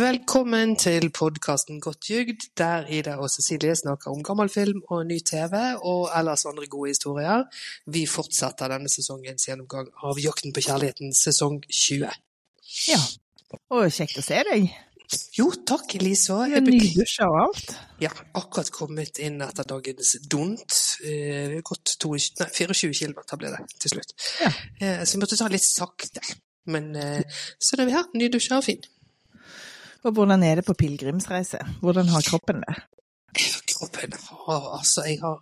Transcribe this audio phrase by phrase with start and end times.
[0.00, 5.18] Velkommen til podkasten Godt jugd, der Ida og Cecilie snakker om gammel film og ny
[5.18, 7.42] TV, og ellers andre gode historier.
[7.86, 12.14] Vi fortsetter denne sesongens gjennomgang av Jakten på kjærligheten sesong 20.
[12.88, 13.00] Ja,
[13.76, 14.70] og kjekt å se deg.
[15.36, 16.38] Jo, takk, Elise.
[16.48, 17.74] Jeg nydusja og alt.
[18.00, 20.78] Ja, akkurat kommet inn etter dagens dunt.
[21.04, 24.16] Eh, gått 22, nei, 24 km ble det til slutt.
[24.46, 24.54] Ja.
[24.80, 26.24] Eh, så vi måtte ta litt sakte.
[26.72, 28.88] Men eh, så er vi her, nydusja og fin.
[30.04, 31.58] Og hvordan er det på pilegrimsreise?
[31.80, 32.76] Hvordan har kroppen det?
[33.70, 34.12] Kroppen
[34.46, 35.38] har altså Jeg har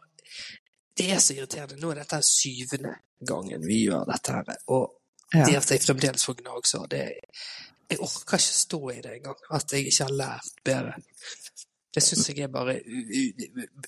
[0.99, 1.77] Det er så irriterende.
[1.81, 4.57] Nå er dette syvende gangen vi gjør dette her.
[4.69, 4.95] Og
[5.35, 5.45] Ja.
[5.45, 7.03] det at jeg fremdeles får gnagsår, det
[7.91, 9.37] Jeg orker ikke stå i det engang.
[9.51, 10.93] At jeg ikke har lært bedre.
[11.95, 12.81] Det syns jeg er bare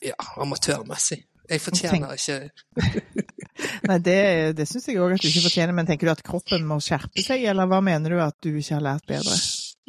[0.02, 1.24] ja, amatørmessig.
[1.50, 2.50] Jeg fortjener ikke
[3.88, 6.64] Nei, det, det syns jeg òg at du ikke fortjener, men tenker du at kroppen
[6.64, 9.34] må skjerpe seg, eller hva mener du at du ikke har lært bedre?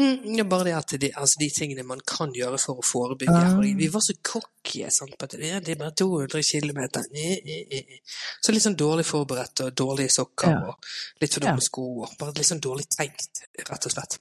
[0.01, 3.41] Mm, ja, bare det at de, altså de tingene man kan gjøre for å forebygge.
[3.57, 4.79] Og Vi var så cocky.
[4.81, 6.81] ja, det er bare 200 km.
[8.41, 10.57] Så litt sånn dårlig forberedt og dårlige sokker Ja.
[10.71, 10.75] og
[11.21, 11.67] litt for dumme Ja.
[11.69, 12.07] sko.
[12.19, 14.17] Bare litt sånn dårlig tenkt, rett og slett.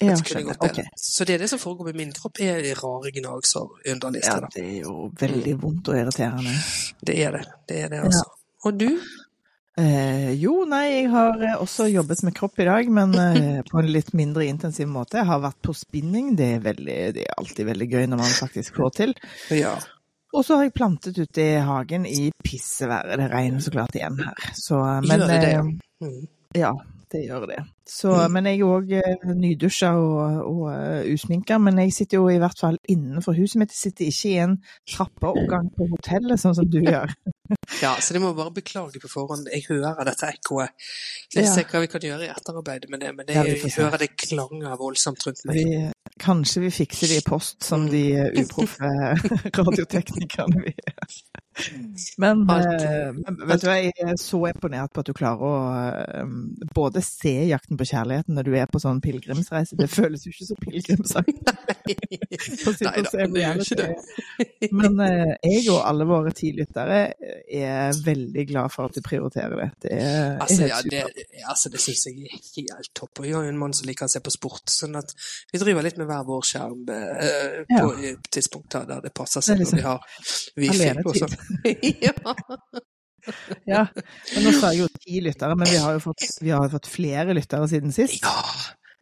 [0.00, 0.54] Ja, Dette kunne skjønner.
[0.58, 0.82] gått bedre.
[0.84, 0.98] Ok.
[0.98, 4.62] Så det er det som foregår med min kropp, er rare gnagsår underlig Ja, det
[4.64, 6.52] er jo veldig vondt og irriterende.
[7.04, 7.44] Det er det.
[7.68, 8.24] Det er det, altså.
[8.64, 9.00] Og du?
[9.80, 13.80] Eh, jo, nei, jeg har eh, også jobbet med kropp i dag, men eh, på
[13.80, 15.22] en litt mindre intensiv måte.
[15.22, 18.34] Jeg har vært på spinning, det er, veldig, det er alltid veldig gøy når man
[18.36, 19.14] faktisk får til.
[19.56, 19.72] Ja.
[20.32, 23.16] Og så har jeg plantet ute i hagen i pisseværet.
[23.20, 24.46] Det regner så klart igjen her.
[24.56, 25.52] Så, eh, men, Gjør det det?
[25.52, 25.64] eh, ja?
[26.04, 26.22] Mm.
[26.56, 26.72] Ja,
[27.12, 27.60] det gjør det.
[27.88, 28.32] Så, Mm.
[28.32, 28.92] Men jeg er òg
[29.36, 31.58] nydusja og, og uh, usminka.
[31.58, 33.74] Men jeg sitter jo i hvert fall innenfor huset mitt.
[33.74, 34.56] Jeg sitter ikke i en
[34.88, 37.12] trappeoppgang på hotellet, sånn som du gjør.
[37.82, 39.48] Ja, så det må bare beklage på forhånd.
[39.52, 40.72] Jeg hører dette ekkoet.
[41.34, 44.00] Jeg ser hva vi kan gjøre i etterarbeidet med det, men det, Ja, jeg hører
[44.00, 45.58] det klanger voldsomt rundt meg.
[45.58, 48.92] Vi, kanskje vi fikser det i post, som de eh, uproffe
[49.58, 51.18] radioteknikerne vi er.
[52.16, 55.54] Men, eh, men vet du jeg er så imponert på at du klarer å
[55.92, 56.32] eh,
[56.74, 59.76] både se jakten på kjærligheten når du er på sånn pilegrimsreise.
[59.78, 61.36] Det føles jo ikke så pilegrimsaktig.
[62.82, 64.70] Nei da, se det gjør ikke det.
[64.72, 69.56] Men eh, jeg og alle våre ti lyttere er veldig glad for at du prioriterer
[69.60, 69.68] det.
[69.86, 71.46] Det er Altså, helt ja, det, supert.
[71.52, 73.20] altså, det syns jeg er helt topp.
[73.20, 75.12] Og jeg har jo en mann som liker å se på sport, sånn at
[75.52, 78.14] vi driver litt med hver vår skjerm eh, på ja.
[78.32, 80.06] tidspunkter der det passer seg når liksom vi har
[80.56, 80.90] wifi.
[81.02, 81.14] på.
[81.18, 81.36] sånn.
[82.06, 82.12] ja.
[83.70, 83.86] Ja,
[84.34, 86.88] men nå sa jeg jo ti lyttere, men vi har jo fått, vi har fått
[86.90, 88.22] flere lyttere siden sist.
[88.24, 88.32] ja,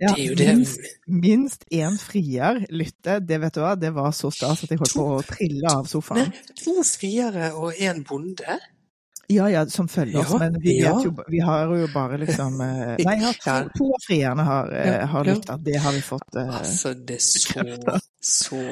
[0.01, 0.47] Ja, det jo det.
[0.57, 4.81] minst, minst én frier lytte, det vet du hva, det var så stas at jeg
[4.81, 6.29] holdt på å trille av sofaen.
[6.31, 8.59] Men to friere og én bonde?
[9.31, 10.95] Ja ja, som følger oss, Ja, men vi, ja.
[10.97, 13.59] vet jo, vi har jo bare liksom eh, Nei, ja, to, Ja.
[13.77, 15.57] to av frierne har, eh, Ja, har lytta.
[15.69, 16.35] Det har vi fått.
[16.37, 18.01] eh, Altså, det er så,
[18.37, 18.63] så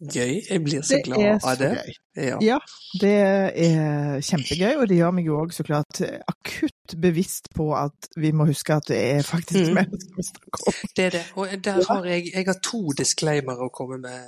[0.00, 0.42] gøy.
[0.50, 1.70] Jeg blir så Det glad er av det.
[2.16, 2.38] Ja.
[2.40, 2.58] Ja,
[3.00, 8.08] det er kjempegøy, og det gjør meg jo òg så klart akutt bevisst på at
[8.16, 9.74] vi må huske at det er faktisk Mm.
[9.74, 10.74] mennesker vi snakker om.
[10.96, 11.24] Det er det.
[11.36, 14.20] Og der har jeg, jeg har to disclaimer å komme med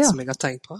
[0.00, 0.06] Ja.
[0.08, 0.78] som jeg har tenkt på.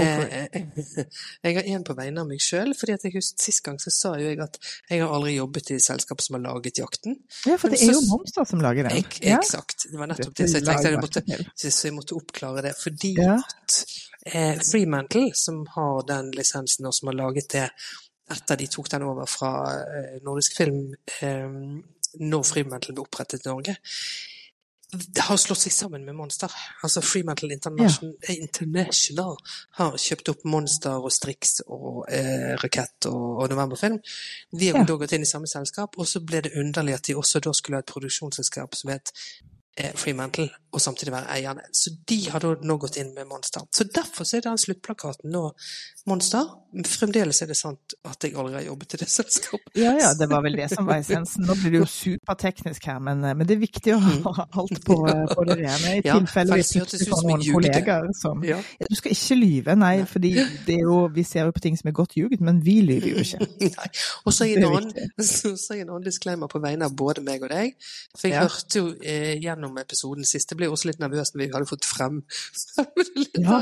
[0.00, 0.58] Eh,
[1.44, 4.14] jeg har en på vegne av meg sjøl, fordi jeg husker sist gang så sa
[4.18, 4.58] jo jeg at
[4.90, 7.18] jeg har aldri jobbet i selskap som har laget jakten.
[7.46, 8.98] Ja, for det er jo Momstad Monster som lager den.
[9.02, 9.38] Ek, Ja.
[9.38, 9.86] Eksakt.
[9.90, 10.48] Det var nettopp det.
[10.50, 11.24] Så jeg tenkte jeg måtte,
[11.56, 12.74] så jeg måtte oppklare det.
[12.80, 13.36] Fordi Ja.
[13.38, 13.78] at
[14.26, 17.68] eh, Freemantle, som har den lisensen og som har laget det
[18.30, 20.90] etter de tok den over fra eh, Nordisk Film
[21.22, 21.48] eh,
[22.20, 23.76] når Freemantle ble opprettet i Norge,
[25.20, 26.52] har slått seg sammen med Monster.
[26.82, 28.34] Altså Freemantle International, ja.
[28.40, 29.36] International
[29.76, 33.98] har kjøpt opp Monster og Strix og eh, Rakett og, og Novemberfilm.
[34.52, 34.84] De har Ja.
[34.88, 37.52] da gått inn i samme selskap, og så ble det underlig at de også da
[37.52, 39.12] skulle ha et produksjonsselskap som het
[39.76, 41.62] eh, Freemantle, og samtidig være eierne.
[41.72, 43.62] Så de har da nå gått inn med Monster.
[43.74, 45.46] Så derfor så er den sluttplakaten nå
[46.08, 46.44] Monster.
[46.88, 49.70] Fremdeles er det sant at jeg aldri har jobbet i det selskapet.
[49.80, 51.46] Ja, ja, det var vel det som var essensen.
[51.48, 54.82] Nå blir det jo superteknisk her, men, eh, men det er viktig å ha alt
[54.84, 54.96] på,
[55.32, 55.94] på det rene.
[55.98, 58.60] I Ja, tilfelle vi plutselig får noen kollegaer som Ja.
[58.88, 60.34] Du skal ikke lyve, nei, fordi
[60.76, 63.48] jo, vi ser jo på ting som er godt ljuget, men vi lyver jo ikke.
[63.78, 63.88] Nei.
[64.28, 67.74] Og så er en annen disclaimer på vegne av både meg og deg.
[68.16, 68.44] For jeg Ja.
[68.46, 71.86] hørte jo eh, gjennom episoden sist, jeg ble også litt nervøs når vi hadde fått
[71.86, 72.22] frem
[73.38, 73.58] Ja.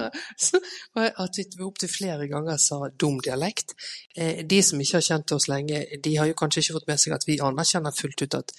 [1.26, 3.74] at vi opptil flere ganger sa dum dialekt.
[4.16, 7.02] Eh, de som ikke har kjent oss lenge, de har jo kanskje ikke fått med
[7.02, 8.56] seg at vi anerkjenner fullt ut at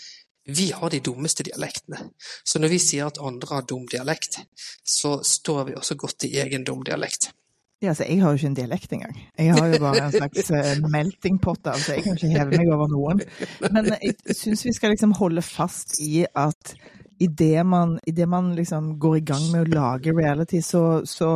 [0.47, 2.05] vi har de dummeste dialektene.
[2.47, 4.39] Så når vi sier at andre har dum dialekt,
[4.85, 7.33] så står vi også godt i egen dum dialekt.
[7.81, 9.17] Ja, altså, jeg har jo ikke en dialekt engang.
[9.37, 11.93] Jeg har jo bare en slags eh, melting pot, altså.
[11.93, 13.21] Jeg kan ikke heve meg over noen.
[13.69, 16.73] Men jeg syns vi skal liksom holde fast i at
[17.19, 21.29] idet man, i det man liksom går i gang med å lage reality, så, så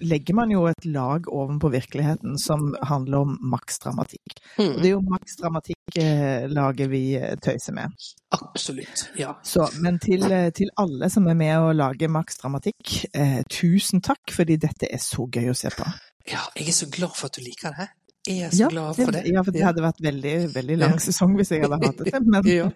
[0.00, 4.36] legger man jo et lag ovenpå virkeligheten som handler om maks dramatikk.
[4.58, 4.70] Mm.
[4.70, 7.94] Og det er jo maks dramatikk-laget vi eh, tøyser med.
[8.36, 9.08] Absolutt.
[9.18, 9.34] Ja.
[9.42, 14.04] Så, men til, eh, til alle som er med å lage maks dramatikk, eh, tusen
[14.04, 15.88] takk, fordi dette er så gøy å se på.
[16.28, 17.88] ja, jeg er så glad for at du liker det.
[18.28, 19.22] Jeg er så Ja, glad for det.
[19.32, 21.02] Ja, for det hadde vært veldig, veldig lang Ja.
[21.08, 22.12] sesong hvis jeg hadde hatt det.
[22.26, 22.66] Men Ja.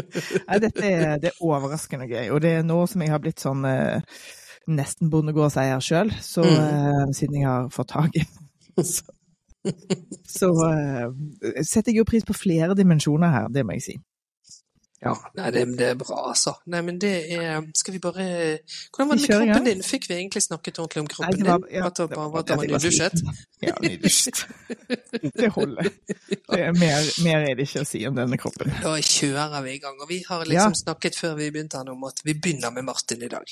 [0.48, 2.30] nei, dette er, det er overraskende gøy.
[2.32, 4.00] Og det er nå som jeg har blitt sånn eh,
[4.72, 6.62] nesten bondegårdseier sjøl, så Mm.
[6.62, 8.24] eh, siden jeg har fått tak i
[8.82, 9.02] så,
[10.38, 13.96] så eh, setter jeg jo pris på flere dimensjoner her, det må jeg si.
[15.02, 16.52] Ja, nei, det, det er bra, altså.
[16.70, 18.22] Nei, men det er Skal vi bare
[18.94, 19.80] Hvordan var det med kroppen din?
[19.82, 21.74] Fikk vi egentlig snakket ordentlig om kroppen det var- din?
[21.74, 23.22] ja, At bare var- nydusjet?
[23.62, 24.44] Ja, nydusjet.
[25.42, 25.88] Det holder.
[26.52, 28.70] Det er mer, mer er det ikke å si om denne kroppen.
[28.82, 29.98] Da kjører vi i gang.
[30.02, 30.50] Og vi har Ja.
[30.52, 33.46] liksom snakket før vi begynte om at vi begynner med Martin i dag.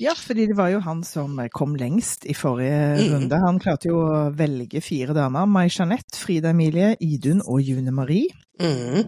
[0.00, 3.12] Ja, fordi det var jo han som kom lengst i forrige Mm.
[3.14, 3.38] runde.
[3.44, 5.46] Han klarte jo å velge fire damer.
[5.46, 8.28] Mai Jeanette, Frida Emilie, Idun og June Marie.
[8.60, 9.06] Mm.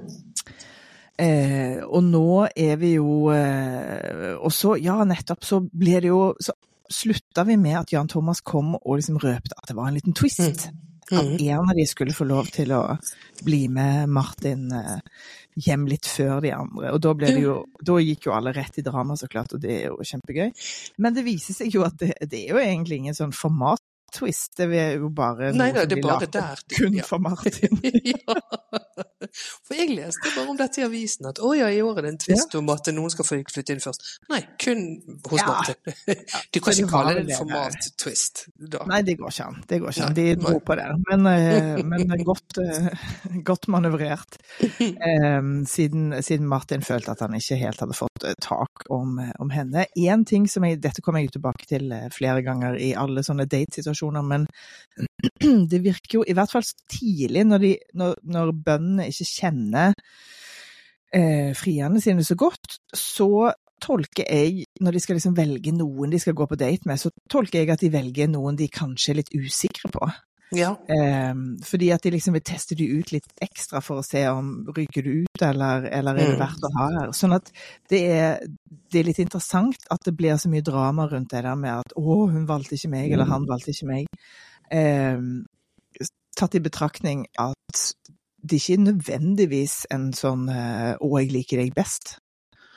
[1.19, 2.28] Eh, og nå
[2.58, 6.56] er vi jo eh, Og så, ja, nettopp, så ble det jo Så
[6.90, 10.16] slutta vi med at Jan Thomas kom og liksom røpte at det var en liten
[10.16, 10.66] twist.
[10.69, 10.82] Mm.
[11.19, 12.82] At en av de skulle få lov til å
[13.44, 14.99] bli med Martin eh,
[15.64, 16.93] hjem litt før de andre.
[16.94, 19.88] Og da, jo, da gikk jo alle rett i drama, så klart, og det er
[19.88, 20.52] jo kjempegøy.
[21.05, 23.34] Men det viser seg jo at det, det er jo egentlig ingen sånn
[24.14, 24.56] format-twist.
[24.56, 26.62] Det er jo bare Nei noe da, som det blir der.
[26.76, 27.05] kun Ja.
[27.05, 27.81] for Martin.
[28.05, 28.37] ja.
[29.64, 32.11] For jeg leste bare om dette i avisen, at å ja, i år er det
[32.14, 34.05] en tvist om at noen skal flytte inn først.
[34.31, 34.84] Nei, kun
[35.31, 35.46] hos Ja.
[35.49, 35.75] Martin.
[36.55, 38.44] Du kan ikke kalle det en format-twist.
[38.87, 39.56] Nei, det går ikke an.
[39.69, 40.14] Det går ikke an.
[40.14, 40.34] De nei.
[40.44, 40.87] dro på det.
[41.08, 42.88] Men, eh, men godt, eh,
[43.43, 44.38] godt manøvrert.
[44.61, 49.32] Eh, siden, siden Martin følte at han ikke helt hadde fått eh, tak om, eh,
[49.43, 49.87] om henne.
[49.99, 53.46] Én ting som jeg, dette kommer jeg tilbake til eh, flere ganger i alle sånne
[53.50, 54.47] datesituasjoner, men
[55.71, 59.95] det virker jo i hvert fall tidlig når, de, når, når bøndene ikke kjenner
[61.15, 63.53] eh, frierne sine så godt, så
[63.85, 67.12] tolker jeg, når de skal liksom velge noen de skal gå på date med, så
[67.31, 70.09] tolker jeg at de velger noen de kanskje er litt usikre på.
[70.52, 70.75] Ja.
[70.88, 74.67] Eh, fordi at de liksom vil teste de ut litt ekstra for å se om
[74.76, 76.43] ryker du ut, eller, eller er det Mm.
[76.44, 77.12] verdt å ha her.
[77.12, 77.50] Sånn at
[77.91, 78.38] det er,
[78.93, 81.93] det er litt interessant at det blir så mye drama rundt det der med at
[81.96, 84.06] å, hun valgte ikke meg, eller han valgte ikke meg.
[84.70, 85.19] Eh,
[86.37, 87.94] tatt i betraktning at
[88.44, 92.19] det ikke er nødvendigvis en sånn å, jeg liker deg best.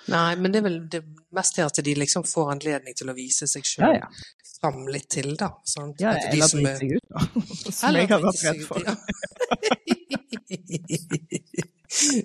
[0.07, 1.01] Nei, men det er vel det
[1.36, 4.07] mest det at de liksom får anledning til å vise seg Ja, sjøl ja.
[4.62, 5.50] fram litt til, da.
[5.68, 6.00] Sant?
[6.01, 7.19] ja ja eller drite seg ut, da.
[7.80, 8.80] Som jeg har vært redd for.
[8.88, 8.94] Ja.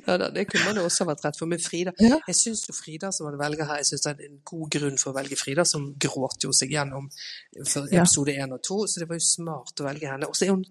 [0.06, 1.46] ja da, det kunne man jo også vært redd for.
[1.50, 2.18] Men Frida, Ja.
[2.28, 4.98] jeg syns jo Frida som man velger her, jeg syns det er en god grunn
[5.00, 7.08] for å velge Frida, som gråt jo seg gjennom
[7.66, 10.28] for episode én og to, så det var jo smart å velge henne.
[10.28, 10.64] Og så er hun,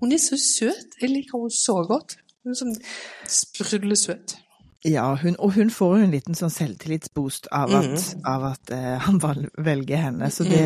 [0.00, 0.98] hun er så søt!
[1.00, 2.18] Jeg liker henne så godt.
[2.44, 2.76] Hun er sånn
[3.38, 4.36] sprudlesøt.
[4.86, 8.20] Ja, hun, og hun får jo en liten sånn selvtillitsboost av at, mm.
[8.30, 9.18] av at eh, han
[9.66, 10.60] velger henne, så det,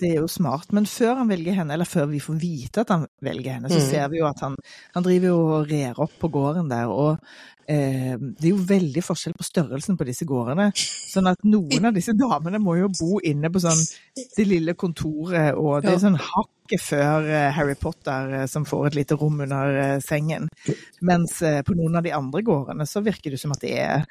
[0.00, 0.72] det er jo smart.
[0.74, 3.78] Men før han velger henne, eller før vi får vite at han velger henne, så
[3.78, 3.86] mm.
[3.86, 4.58] ser vi jo at han,
[4.96, 6.90] han driver jo og rer opp på gården der.
[6.90, 7.22] Og
[7.70, 10.70] eh, det er jo veldig forskjell på størrelsen på disse gårdene.
[10.76, 13.80] Sånn at noen av disse damene må jo bo inne på sånn
[14.36, 18.88] det lille kontoret, og det er sånn hakket før eh, Harry Potter eh, som får
[18.90, 20.48] et lite rom under eh, sengen.
[21.04, 24.06] Mens på noen av de andre gårdene så virker det som at det er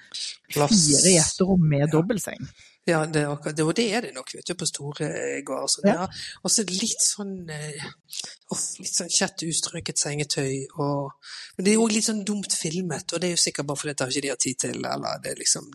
[0.53, 2.41] fire gjesterom med dobbeltseng.
[2.85, 5.67] Ja, det akkurat og det er det nok, vet du, på store eh, gårder.
[5.71, 6.07] Så Ja.
[6.43, 7.47] Og så litt sånn
[8.51, 11.13] off, litt sånn kjett ustrøket sengetøy, og
[11.55, 13.93] Men det er jo litt sånn dumt filmet, og det er jo sikkert bare fordi
[13.93, 15.69] det har ikke de har tid til, eller det liksom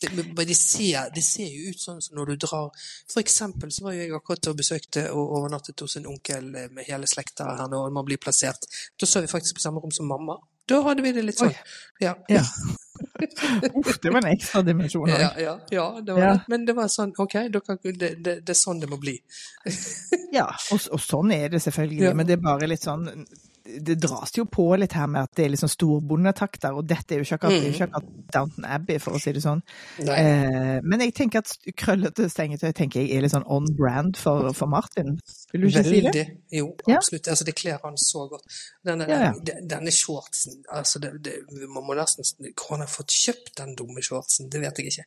[0.00, 2.70] det, Men det ser, det ser jo ut sånn som når du drar
[3.12, 6.70] For eksempel så var jo jeg akkurat og besøkte og overnattet hos en onkel eh,
[6.70, 8.64] med hele slekta her når man blir plassert.
[9.00, 10.38] Da så vi faktisk på samme rom som mamma.
[10.70, 11.52] Da hadde vi det litt sånn.
[12.00, 12.14] Ja.
[12.28, 12.42] Ja.
[13.80, 15.08] Uff, det var en ekstra dimensjon.
[15.10, 16.34] Ja, ja, ja, det var Ja.
[16.48, 17.62] Men det var sånn, OK, det,
[17.98, 19.16] det, det er sånn det må bli.
[20.34, 23.06] Ja, og, og sånn er det selvfølgelig, men det er bare litt sånn
[23.64, 27.22] det dras jo på litt her med at det er sånn storbondetakter, og dette er
[27.22, 29.62] jo ikke akkurat, akkurat Downton Abbey, for å si det sånn.
[30.04, 34.50] Eh, men jeg tenker at krøllete stengetøy tenker jeg er litt sånn on brand for,
[34.56, 35.16] for Martin.
[35.52, 36.12] Vil du ikke si det?
[36.12, 36.26] Veldig.
[36.58, 36.98] Jo, Ja.
[36.98, 37.32] absolutt.
[37.32, 38.60] Altså, det kler han så godt.
[38.84, 39.58] Denne, Ja, ja.
[39.64, 41.34] denne shortsen altså det, det,
[41.68, 45.04] Man må nesten Hvor han har fått kjøpt den dumme shortsen, det vet jeg ikke.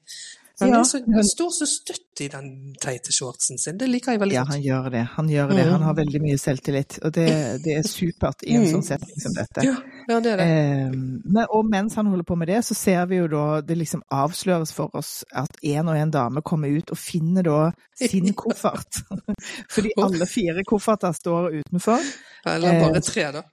[0.60, 2.48] Men Ja, han, er så, han står så støtt i den
[2.82, 3.78] teite shortsen sin.
[3.78, 4.48] Det liker jeg veldig godt.
[4.50, 5.02] Ja, han gjør det.
[5.18, 5.66] Han gjør det.
[5.68, 5.72] Mm.
[5.76, 7.28] Han har veldig mye selvtillit, og det,
[7.66, 8.72] det er supert i en Mm.
[8.72, 9.66] sånn setting som dette.
[9.68, 9.76] Ja.
[10.08, 10.48] Ja, det er det.
[10.48, 13.76] Eh, men, og mens han holder på med det, så ser vi jo da det
[13.78, 17.60] liksom avsløres for oss at en og en dame kommer ut og finner da
[18.00, 19.04] sin koffert.
[19.76, 22.02] Fordi alle fire kofferter står utenfor.
[22.48, 23.44] Eller bare tre, da.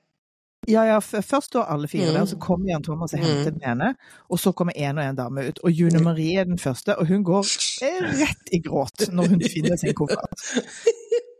[0.68, 2.40] Ja, ja, først står alle fire der, så Mm.
[2.40, 3.94] kommer Jan Thomas og henter den ene.
[4.30, 5.58] Og så kommer en og en dame ut.
[5.64, 7.44] Og June Marie er den første, og hun går
[7.82, 10.44] eh, rett i gråt når hun finner sin koffert.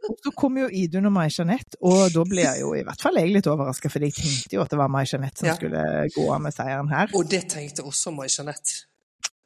[0.04, 3.00] Og så kommer jo Idun og Mai Jeanette, og da ble jeg jo i hvert
[3.00, 5.54] fall jeg litt overraska, for jeg tenkte jo at det var Mai Jeanette som Ja.
[5.56, 7.08] skulle gå av med seieren her.
[7.14, 8.84] Og det tenkte også Mai Jeanette.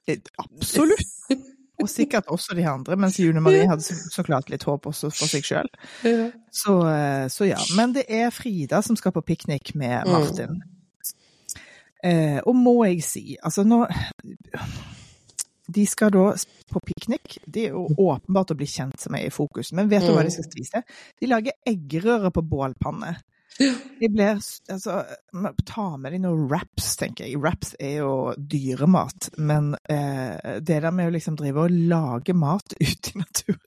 [0.09, 1.07] Eh, Absolutt!
[1.79, 5.31] Og sikkert også de andre, mens June Marie hadde så, klart litt håp også for
[5.31, 5.69] seg sjøl.
[6.51, 7.59] Så, eh, så ja.
[7.79, 10.13] Men det er Frida som skal på piknik med Mm.
[10.13, 10.63] Martin.
[12.05, 13.81] Eh, og må jeg si, altså nå
[15.69, 16.31] De skal da
[16.73, 17.39] på piknik.
[17.47, 19.73] Det er jo åpenbart å bli kjent som er i fokus.
[19.77, 20.81] Men vet du hva de skal spise?
[21.21, 23.19] De lager eggerøre på bålpanne.
[23.59, 24.39] De blir
[24.71, 25.05] Altså,
[25.67, 27.39] ta med deg noen wraps, tenker jeg.
[27.43, 29.31] Wraps er jo dyremat.
[29.39, 33.61] Men eh, det der med å liksom drive og lage mat ute i naturen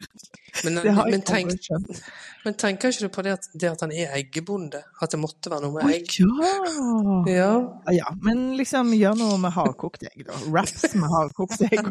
[0.64, 2.02] Men, Det har jeg men, tenk, aldri skjønt.
[2.46, 4.82] men tenker ikke du på det at, det at han er eggebonde?
[5.02, 6.18] At det måtte være noe med egg?
[6.22, 7.22] ja!
[7.32, 7.54] Ja.
[7.96, 10.38] Ja, men liksom gjør noe med hardkokt egg, da.
[10.52, 11.88] Wraps med hardkokt egg.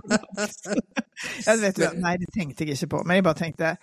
[1.46, 3.02] ja, vet du, nei, det tenkte jeg ikke på.
[3.04, 3.74] Men jeg bare tenkte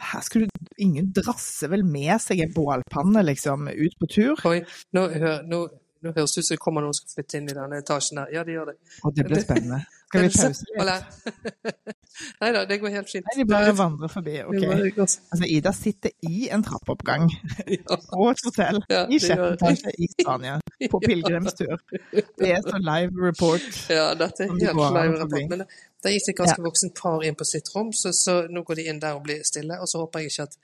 [0.00, 0.48] her skulle
[0.80, 4.40] Ingen drasse vel med seg en bålpanne, liksom, ut på tur?
[4.48, 4.62] Oi,
[4.96, 5.58] nå, hør, nå,
[6.00, 8.22] nå høres det ut som det kommer noen som skal flytte inn i denne etasjen
[8.22, 8.30] her.
[8.32, 8.76] Ja, de gjør det.
[9.04, 9.82] Og det blir spennende.
[10.10, 11.66] Skal vi pause litt?
[12.40, 13.28] Nei da, det går helt fint.
[13.28, 14.38] Nei, de bare vandrer forbi.
[14.42, 14.64] Ok.
[15.04, 17.28] Altså, Ida sitter i en trappeoppgang
[17.68, 18.00] Ja.
[18.14, 20.56] på et hotell Ja, i etasje i Spania
[20.90, 21.76] på pilegrimstur.
[22.16, 23.68] Det er så live report.
[23.92, 25.22] Ja, dette er helt live report.
[25.22, 25.54] rapport.
[25.54, 25.68] bli.
[26.04, 28.78] Men gikk det et ganske voksent par inn på sitt rom, så, så nå går
[28.80, 29.76] de inn der og blir stille.
[29.80, 30.56] Og så håper jeg ikke at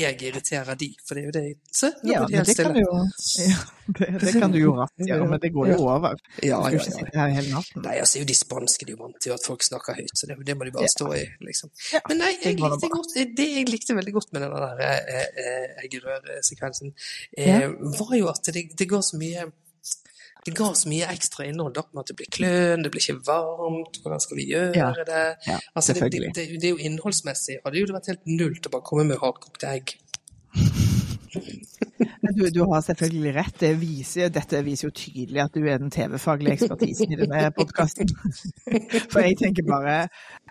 [0.00, 1.44] jeg irriterer de, for det er jo det
[1.74, 2.82] Se, nå Ja, går de helt det kan stille.
[2.82, 2.90] jo
[3.50, 3.60] ja,
[3.98, 6.18] det, det kan du jo raskt gjøre, men det går jo over.
[6.46, 7.06] Ja, ja, ja.
[7.14, 7.82] her hele natten.
[7.86, 10.26] Nei, altså, er jo de spanske de er vant til at folk snakker høyt, så
[10.30, 10.92] det, det må de bare Ja.
[10.94, 11.70] stå i, liksom.
[11.94, 14.84] Ja, Men nei, jeg det likte godt, det jeg likte veldig godt med den der
[14.90, 16.94] eh, eh, eggerørsekvensen,
[17.38, 17.68] eh, Ja.
[17.98, 19.50] var jo at det, det går så mye
[20.46, 23.98] det ga så mye ekstra innhold, da, at det blir kløn, det blir ikke varmt,
[24.02, 24.90] hvordan skal vi gjøre Ja.
[25.06, 25.24] det?
[25.46, 27.58] Ja, altså, det, det, det, det er jo innholdsmessig.
[27.64, 29.96] Hadde jo det vært helt null til å bare komme med hardkokte egg.
[31.30, 33.56] Du, du har selvfølgelig rett.
[33.60, 38.10] Det viser, dette viser jo tydelig at du er den TV-faglige ekspertisen i denne podkasten.
[39.12, 39.96] For jeg tenker bare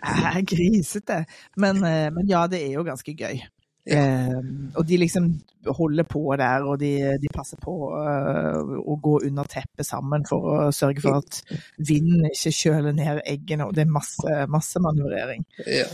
[0.00, 1.22] er grisete.
[1.60, 3.42] Men, eh, men ja, det er jo ganske gøy.
[3.86, 4.40] Eh,
[4.76, 5.30] og de liksom
[5.66, 10.46] holder på der, og de, de passer på uh, å gå under teppet sammen for
[10.50, 11.40] å sørge for at
[11.76, 13.66] vinden ikke kjøler ned eggene.
[13.68, 15.44] Og det er masse, masse manøvrering.
[15.66, 15.88] Ja.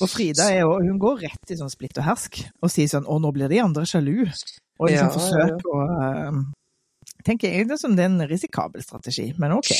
[0.00, 3.16] Og Frida er hun går rett i sånn splitt og hersk og sier sånn 'Å,
[3.20, 4.28] nå blir de andre sjalu'.
[4.76, 6.40] Og liksom Ja, forsøker å uh,
[7.24, 9.72] tenker jeg sånn, det er en risikabel strategi, men ok.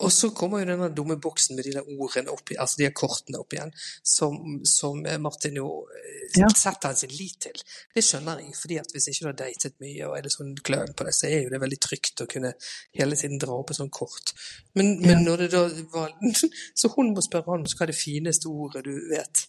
[0.00, 3.40] Og så kommer jo denne dumme boksen med de der ordene opp, altså de kortene
[3.42, 3.72] opp igjen,
[4.06, 6.46] som, som Martin jo eh, Ja.
[6.56, 7.56] setter han sin lit til.
[7.94, 10.52] Det skjønner jeg, fordi at hvis ikke du har datet mye og er det sånn
[10.64, 12.52] kløn på det, så er jo det veldig trygt å kunne
[12.96, 14.32] hele tiden dra opp et sånt kort.
[14.78, 16.14] Men, men når det da var
[16.80, 19.44] Så hun må spørre han hva er det fineste ordet du vet.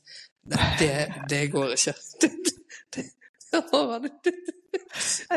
[0.51, 0.93] Nei, det,
[1.29, 1.95] det går ikke.
[2.21, 2.31] Det,
[2.97, 3.03] det,
[3.53, 4.05] det har han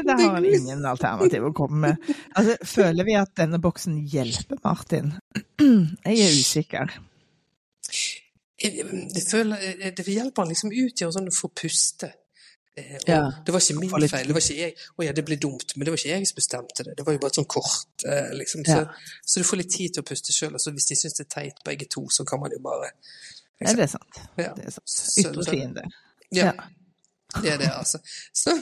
[0.07, 2.11] Der har han ingen alternativ å komme med.
[2.39, 5.13] Altså, føler vi at denne boksen hjelper Martin?
[6.07, 6.95] Jeg er usikker.
[8.65, 12.13] Jeg, jeg føler, eh, det hjelper han liksom ut i å sånn få puste.
[12.79, 14.29] Eh, Ja, det var ikke min feil.
[14.31, 16.39] Det var ikke jeg, å ja, det ble dumt, men det var ikke jeg som
[16.39, 16.95] bestemte det.
[16.99, 18.07] Det var jo bare et sånt kort.
[18.07, 18.65] Eh, liksom.
[18.67, 19.19] så, Ja.
[19.27, 20.55] så du får litt tid til å puste sjøl.
[20.55, 22.93] Altså, hvis de syns det er teit begge to, så kan man jo bare
[23.61, 24.17] Nei, det er sant.
[24.37, 24.51] Ja.
[24.57, 24.95] Det er sant.
[25.23, 25.85] Ytre fiende.
[26.35, 26.71] Ja, Ja.
[27.43, 27.99] Det er det, altså.
[28.33, 28.55] Så,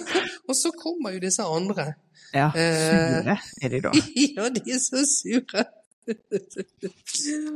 [0.48, 1.92] og så kommer jo disse andre.
[2.32, 3.20] Ja, Eh.
[3.26, 3.90] sure er de da.
[4.36, 5.64] Ja, de er så sure.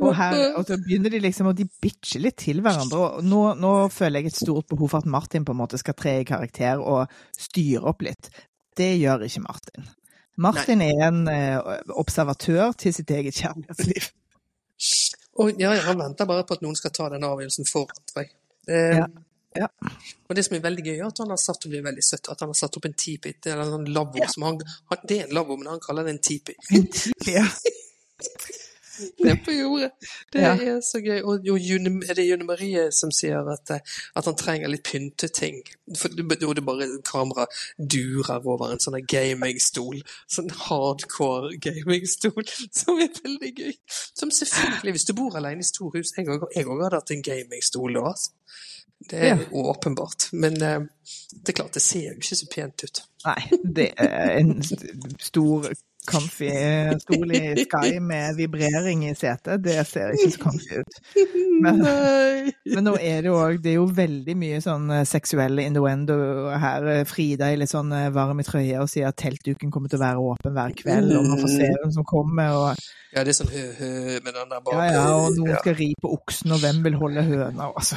[0.01, 2.99] Og her og så begynner de liksom, og de bitcher litt til hverandre.
[3.19, 5.97] og nå, nå føler jeg et stort behov for at Martin på en måte skal
[5.99, 7.09] tre i karakter og
[7.39, 8.31] styre opp litt.
[8.77, 9.89] Det gjør ikke Martin.
[10.37, 11.59] Martin er en eh,
[11.97, 14.11] observatør til sitt eget kjærlighetsliv.
[15.41, 18.27] Og ja, han venter bare på at noen skal ta den avgjørelsen for ham, tror
[18.27, 18.35] jeg.
[18.69, 19.07] Eh, Ja,
[19.59, 19.69] ja.
[20.29, 22.29] Og det som er veldig gøy, er at han har satt, opp det veldig søtt,
[22.33, 24.29] at han har satt opp en tipi, eller en sånn lavvo Ja.
[24.33, 24.59] som han,
[25.07, 26.55] Det er en lavvo, men han kaller det en tipi.
[26.75, 27.47] En tipi, ja.
[29.21, 29.91] Ned på jordet.
[30.33, 30.55] Det Ja.
[30.57, 31.21] er så gøy.
[31.23, 33.81] Og, jo, June, er det June Marie som sier at, eh,
[34.17, 35.59] at han trenger litt pynteting.
[35.99, 37.45] For det, og det bare kamera
[37.79, 40.01] durer over en sånn gamingstol.
[40.33, 42.41] Sånn hardcore gamingstol,
[42.73, 43.75] som er veldig gøy.
[44.15, 48.01] Som selvfølgelig, hvis du bor alene i storhus jeg òg hadde hatt en gamingstol da,
[48.15, 48.31] altså.
[49.11, 50.29] Det er åpenbart.
[50.33, 50.87] Men eh,
[51.43, 53.03] det er klart, det ser jo ikke så pent ut.
[53.27, 53.41] Nei,
[53.77, 54.57] det er en
[55.21, 55.69] stor,
[56.07, 56.49] comfy
[57.03, 59.63] stol i Sky med vibrering i setet.
[59.65, 61.01] Det ser ikke så comfy ut.
[61.57, 61.81] Men,
[62.69, 66.17] men nå er det òg Det er jo veldig mye sånn seksuell seksuelle innuendo
[66.61, 66.85] her.
[66.93, 69.99] Eh, Frida er litt sånn eh, varm i trøya og sier at teltduken kommer til
[69.99, 72.85] å være åpen hver kveld, og man får se hvem som kommer, og
[73.17, 74.77] Ja, det er sånn hø-hø med den der bak.
[74.77, 75.63] ja, ja, og noen Ja.
[75.65, 77.97] skal ri på oksen, og hvem vil holde høna, altså.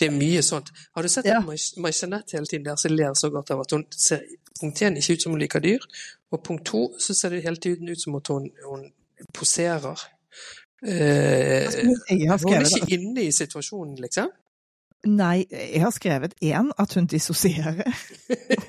[0.00, 0.68] Det er mye sånt.
[0.94, 1.40] Har du sett Ja.
[1.40, 4.20] Mai- Mai Jeanette hele tiden der som ler så godt av at hun ser
[4.60, 5.78] punkt én ikke ut som hun liker dyr,
[6.32, 8.92] og punkt to så ser det hele tiden ut som at hun, hun
[9.34, 9.96] poserer.
[10.86, 14.28] Eh, hun er ikke inne i situasjonen, liksom.
[15.06, 17.82] Nei, jeg har skrevet én, at hun dissosierer.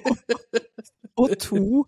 [1.18, 1.86] og to,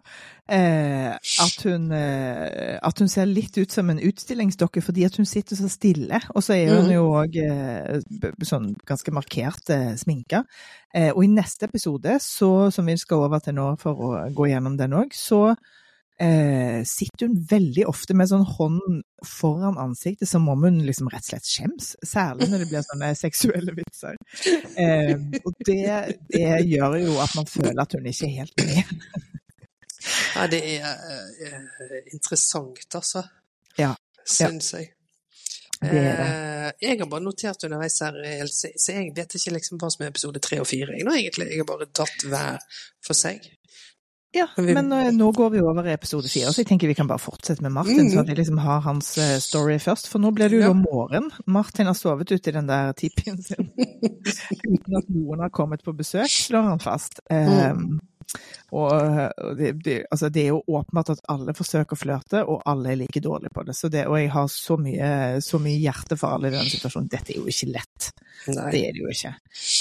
[0.52, 5.28] eh, at, hun, eh, at hun ser litt ut som en utstillingsdokke fordi at hun
[5.30, 6.22] sitter så stille.
[6.34, 6.94] Og så er hun mm.
[6.96, 10.44] jo òg eh, sånn ganske markert eh, sminka.
[10.96, 14.50] Eh, og i neste episode, så, som vi skal over til nå for å gå
[14.52, 15.44] gjennom den òg, så
[16.20, 21.26] eh, sitter hun veldig ofte med sånn hånd foran ansiktet som om hun liksom rett
[21.28, 21.94] og slett skjems.
[22.06, 24.18] Særlig når det blir sånne seksuelle vitser.
[25.44, 25.84] Og det,
[26.34, 28.96] det gjør jo at man føler at hun ikke er helt med.
[30.36, 30.88] Ja, det er
[31.46, 33.26] eh, interessant, altså.
[33.80, 33.94] Ja.
[34.26, 34.92] Syns jeg.
[35.80, 36.06] Det det.
[36.06, 40.04] Eh, jeg har bare notert underveis her, eh, så jeg vet ikke liksom hva som
[40.06, 40.92] er episode tre og fire.
[40.98, 41.48] Jeg, nå, egentlig.
[41.54, 42.60] jeg har bare tatt hver
[43.06, 43.48] for seg.
[44.36, 47.08] Ja, Men eh, nå går vi over i episode fire, så jeg tenker vi kan
[47.10, 50.06] bare fortsette med Martin, så at vi liksom har hans eh, story først.
[50.12, 50.74] For nå blir det jo Ja.
[50.78, 51.32] morgen.
[51.50, 53.72] Martin har sovet ute i den der tipien sin
[54.70, 57.24] uten at noen har kommet på besøk, slår han fast.
[57.32, 57.74] Eh,
[58.76, 62.94] og det, det, altså det er jo åpenbart at alle forsøker å flørte, og alle
[62.94, 63.76] er like dårlige på det.
[63.78, 65.12] Så det og jeg har så mye,
[65.44, 67.10] så mye hjerte for alle i denne situasjonen.
[67.12, 68.12] Dette er jo ikke lett.
[68.48, 68.70] Nei.
[68.72, 69.34] Det er det jo ikke.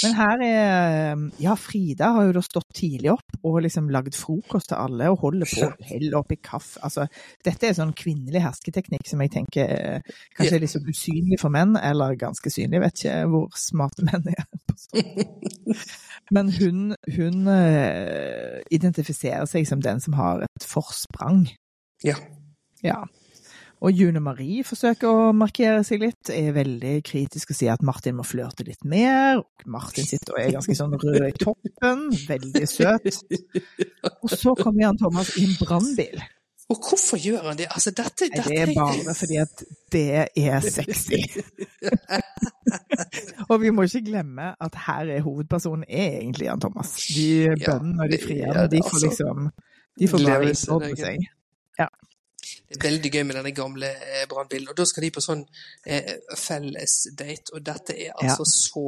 [0.02, 4.72] Men her er Ja, Frida har jo da stått tidlig opp og liksom lagd frokost
[4.72, 6.80] til alle og holder på å helle oppi kaffe.
[6.84, 7.06] Altså,
[7.46, 11.76] dette er sånn kvinnelig hersketeknikk som jeg tenker eh, kanskje er så usynlig for menn,
[11.78, 12.82] eller ganske synlig.
[12.86, 14.46] Vet ikke hvor smarte menn er.
[16.34, 18.37] Men hun, hun eh,
[18.74, 21.46] identifiserer seg som den som har et forsprang.
[22.04, 22.18] Ja.
[22.84, 23.02] Ja.
[23.78, 28.16] Og June Marie forsøker å markere seg litt, er veldig kritisk og sier at Martin
[28.18, 29.44] må flørte litt mer.
[29.70, 33.20] Martin sitter og er ganske sånn rød i toppen, veldig søt.
[34.24, 36.18] Og så kommer Jan Thomas i en brannbil.
[36.68, 37.66] Og hvorfor gjør han det?
[37.72, 40.02] Altså, dette, Nei, dette Det er bare fordi at det
[40.36, 41.22] er sexy.
[43.50, 46.92] og vi må ikke glemme at her er hovedpersonen er egentlig Jan Thomas.
[47.08, 49.50] De bøndene og de frierne, ja, de får altså- liksom
[49.98, 51.28] De får bare råd på seg.
[52.68, 54.68] Det er veldig gøy med denne gamle eh, brannbilen.
[54.68, 55.40] Og da skal de på sånn
[55.86, 58.82] eh, fellesdate, og dette er altså så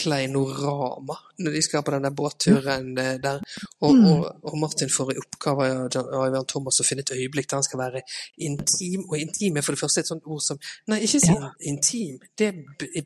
[0.00, 3.42] kleinorama når de skal på denne båtturen eh, der.
[3.82, 4.06] Og, Mm.
[4.06, 7.66] og, og Martin får i oppgave av Jan- Thomas å finne et øyeblikk der han
[7.66, 8.00] skal være
[8.48, 9.04] intim.
[9.10, 11.50] Og intim er for det første et sånt ord som Nei, ikke si Ja.
[11.68, 12.18] intim.
[12.36, 12.50] Det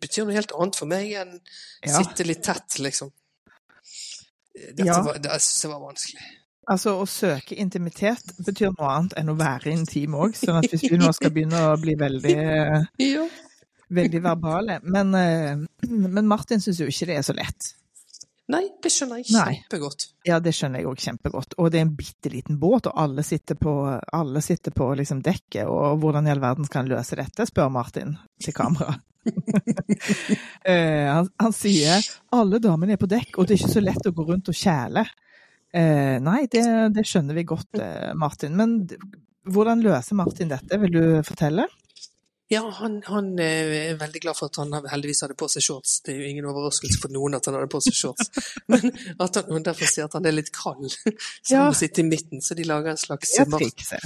[0.00, 1.40] betyr noe helt annet for meg enn
[1.86, 1.98] Ja.
[1.98, 3.10] sitte litt tett, liksom.
[4.54, 5.02] Dette Ja.
[5.02, 6.22] var, det, jeg synes det var vanskelig.
[6.70, 10.84] Altså, å søke intimitet betyr noe annet enn å være intim òg, sånn at hvis
[10.86, 12.36] vi nå skal begynne å bli veldig,
[13.98, 15.56] veldig verbale Men, eh,
[15.90, 17.72] men Martin syns jo ikke det er så lett.
[18.52, 19.56] Nei, det skjønner jeg Nei.
[19.56, 20.06] kjempegodt.
[20.28, 21.54] Ja, det skjønner jeg òg kjempegodt.
[21.62, 23.72] Og det er en bitte liten båt, og alle sitter på,
[24.18, 25.64] alle sitter på liksom dekket.
[25.70, 28.98] Og hvordan i all verden skal han løse dette, spør Martin til kamera.
[30.62, 32.02] Eh, han, han sier
[32.34, 34.56] alle damene er på dekk, og det er ikke så lett å gå rundt og
[34.56, 35.02] kjæle.
[35.72, 38.56] Eh, nei, det, det skjønner vi godt, eh, Martin.
[38.58, 38.74] Men
[39.48, 41.64] hvordan løser Martin dette, vil du fortelle?
[42.52, 45.94] Ja, han, han eh, er veldig glad for at han heldigvis hadde på seg shorts.
[46.04, 48.28] Det er jo ingen overraskelse for noen at han hadde på seg shorts.
[48.70, 50.92] Men at han, og derfor sier at han er litt kald,
[51.46, 52.44] så han må sitte i midten.
[52.44, 54.04] Så de lager en slags Det Mar- trikset.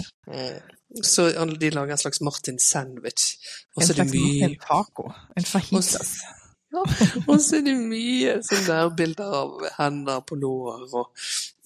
[1.03, 3.33] Så han- de lager en slags Martin sandwich.
[3.75, 5.11] Også En slags Martin taco.
[5.37, 6.15] En fajitas.
[6.23, 6.37] ja,
[7.31, 11.13] og så er det mye sånne der bilder av hender på lår og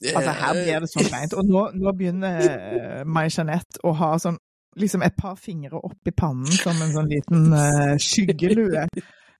[0.01, 1.35] Altså, her blir det så kleint.
[1.37, 4.38] Og nå, nå begynner eh, Mai Jeanette å ha sånn
[4.81, 8.87] liksom et par fingre opp i pannen som en sånn liten uh, skyggelue.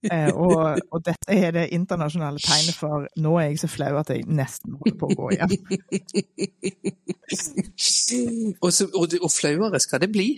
[0.01, 4.09] Eh, og, og dette er det internasjonale tegnet for nå er jeg så flau at
[4.09, 5.51] jeg nesten holder på å gå hjem.
[8.65, 10.29] og, så, og, og flauere skal det bli.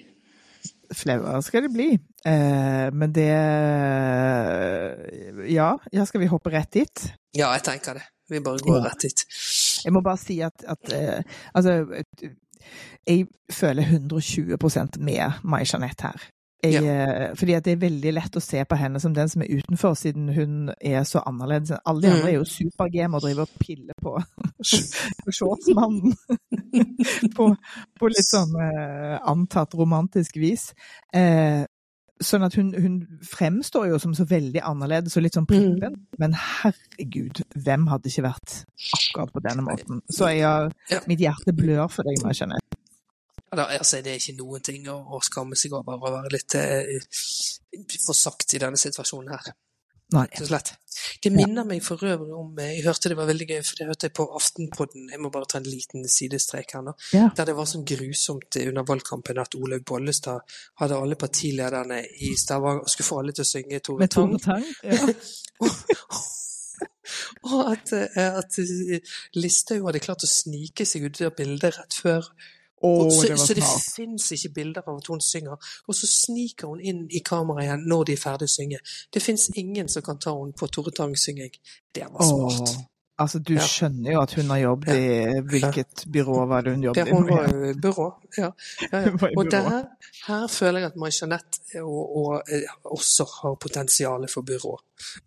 [0.97, 1.89] Flauere skal det bli.
[2.25, 3.27] Eh, men det
[5.53, 7.05] ja, ja, skal vi hoppe rett dit?
[7.35, 8.05] Ja, jeg tenker det.
[8.31, 8.85] Vi bare går Ja.
[8.89, 9.25] rett dit.
[9.85, 12.03] Jeg må bare si at, at eh, altså
[13.07, 14.57] Jeg føler 120
[14.99, 16.29] med Mai-Jeanette her.
[16.63, 17.33] Jeg, ja.
[17.35, 19.97] fordi at det er veldig lett å se på henne som den som er utenfor,
[19.99, 21.73] siden hun er så annerledes.
[21.85, 22.29] Alle de andre Mm.
[22.29, 24.15] er jo super-game og driver og piller på,
[25.25, 26.15] på shortsmannen.
[27.35, 27.49] på,
[27.99, 30.69] på litt sånn eh, antatt romantisk vis.
[31.13, 31.65] Eh,
[32.23, 32.95] sånn at hun, hun
[33.27, 35.97] fremstår jo som så veldig annerledes og litt sånn prippen.
[36.21, 38.53] Men herregud, hvem hadde ikke vært
[38.95, 39.99] akkurat på denne måten?
[40.07, 42.61] Så jeg mitt hjerte blør for deg, må jeg Ja,
[43.57, 46.55] da, altså, det er ikke noen ting å, å skamme seg over å være litt
[46.59, 46.95] eh,
[48.05, 49.53] for sagt i denne situasjonen her.
[50.13, 50.27] Nei.
[51.23, 53.87] Det minner meg for øvrig om eh, Jeg hørte det var veldig gøy, for det
[53.89, 55.07] hørte jeg på Aftenpodden.
[55.13, 56.93] Jeg må bare ta en liten sidestrek her nå.
[57.15, 57.29] Ja.
[57.37, 60.43] Der det var sånn grusomt under valgkampen at Olaug Bollestad
[60.81, 64.37] hadde alle partilederne i Stavanger og skulle få alle til å synge Tore Med Tang.
[64.43, 64.67] Tang?
[64.85, 65.01] Ja.
[67.43, 68.55] Og at, eh, at
[69.35, 72.29] Listhaug hadde klart å snike seg ut av bildet rett før.
[72.83, 73.63] Og så, det så det
[73.95, 75.55] fins ikke bilder av at hun synger.
[75.87, 78.79] Og så sniker hun inn i kameraet igjen når de er ferdig å synge.
[79.13, 81.53] Det fins ingen som kan ta henne på Tore Tang-synging.
[81.95, 82.73] Det var smart.
[82.73, 82.83] Oh,
[83.23, 83.63] altså, du Ja.
[83.63, 87.29] skjønner jo at hun har jobbet i Hvilket byrå var det hun jobbet jobbet hun
[87.29, 87.35] i?
[87.37, 88.07] var i byrå.
[88.37, 88.49] Ja.
[88.91, 89.15] Ja, ja.
[89.31, 89.83] I Og der,
[90.27, 94.75] her føler jeg at Mai-Jeanette og, og, eh, også har potensial for byrå.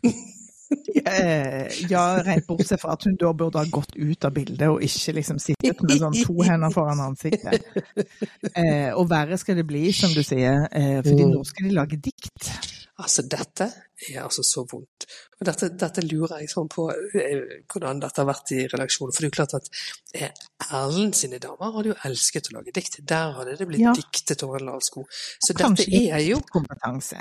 [1.07, 4.81] Eh, ja, rent bortsett fra at hun da burde ha gått ut av bildet og
[4.83, 7.62] ikke liksom sittet med sånn to hender foran ansiktet.
[8.57, 11.33] Eh, og verre skal det bli, som du sier, eh, fordi Mm.
[11.37, 12.48] nå skal de lage dikt.
[12.96, 13.66] Altså, dette
[14.09, 15.04] er altså så vondt.
[15.37, 19.12] Og dette, dette lurer jeg sånn på eh, hvordan dette har vært i redaksjonen.
[19.12, 19.68] For det er jo klart at
[20.16, 20.30] eh,
[20.72, 22.96] Erlend sine damer hadde jo elsket å lage dikt.
[23.04, 23.92] Der hadde det blitt Ja.
[23.98, 25.04] diktet over en lav sko.
[25.44, 27.20] Så Kanskje dette er jo Kompetanse.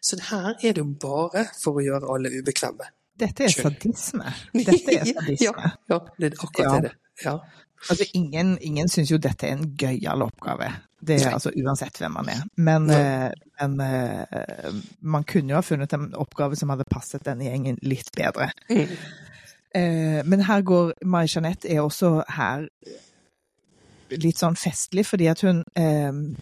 [0.00, 2.86] Så her er det jo bare for å gjøre alle ubekvemme.
[3.18, 4.30] Dette er sadisme.
[4.54, 5.42] Dette er sadisme.
[5.42, 6.80] Ja, ja det er akkurat Ja.
[6.86, 6.94] det.
[7.24, 7.34] Ja.
[7.90, 10.70] Altså, ingen, ingen syns jo dette er en gøyal oppgave.
[11.00, 12.44] Det er altså uansett hvem man er.
[12.56, 13.30] Men, eh,
[13.60, 18.10] men eh, man kunne jo ha funnet en oppgave som hadde passet denne gjengen litt
[18.16, 18.50] bedre.
[18.70, 18.96] Mm.
[19.78, 22.66] Eh, men her går Mai-Jeanette er også her
[24.08, 25.58] litt sånn festlig, fordi at hun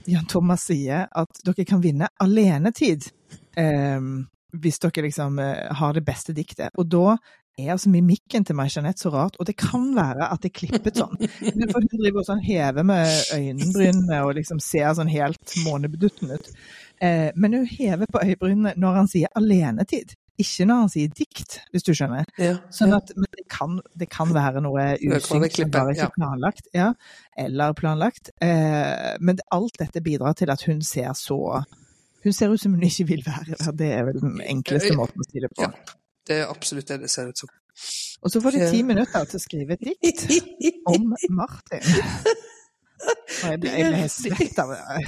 [0.06, 3.08] Jan Thomas sier at dere kan vinne alenetid
[3.56, 5.40] hvis dere liksom
[5.80, 6.70] har det beste diktet.
[6.78, 7.16] Og da
[7.58, 10.58] er altså mimikken til meg, Jeanette, så rart, og det kan være at det er
[10.58, 11.16] klippet sånn.
[11.56, 16.34] Men for hun driver og sånn hever med øyenbrynene og liksom ser sånn helt månebedutten
[16.36, 16.52] ut.
[17.00, 21.58] Eh, men hun hever på øyebrynene når han sier alenetid, ikke når han sier dikt,
[21.72, 22.28] hvis du skjønner.
[22.40, 22.58] Ja.
[22.74, 26.68] Sånn at men det, kan, det kan være noe usynkt, som bare ikke planlagt.
[26.76, 26.90] Ja,
[27.40, 28.34] eller planlagt.
[28.44, 31.64] Eh, men alt dette bidrar til at hun ser så
[32.26, 33.72] Hun ser ut som hun ikke vil være der.
[33.78, 35.62] Det er vel den enkleste måten å si det på.
[35.62, 35.95] Ja.
[36.26, 37.52] Det er absolutt det det ser ut som.
[38.24, 39.84] Og så får de ti minutter til å skrive et
[40.26, 41.84] dikt om Martin.
[43.06, 45.00] Og jeg ble, jeg ble helt svett av det.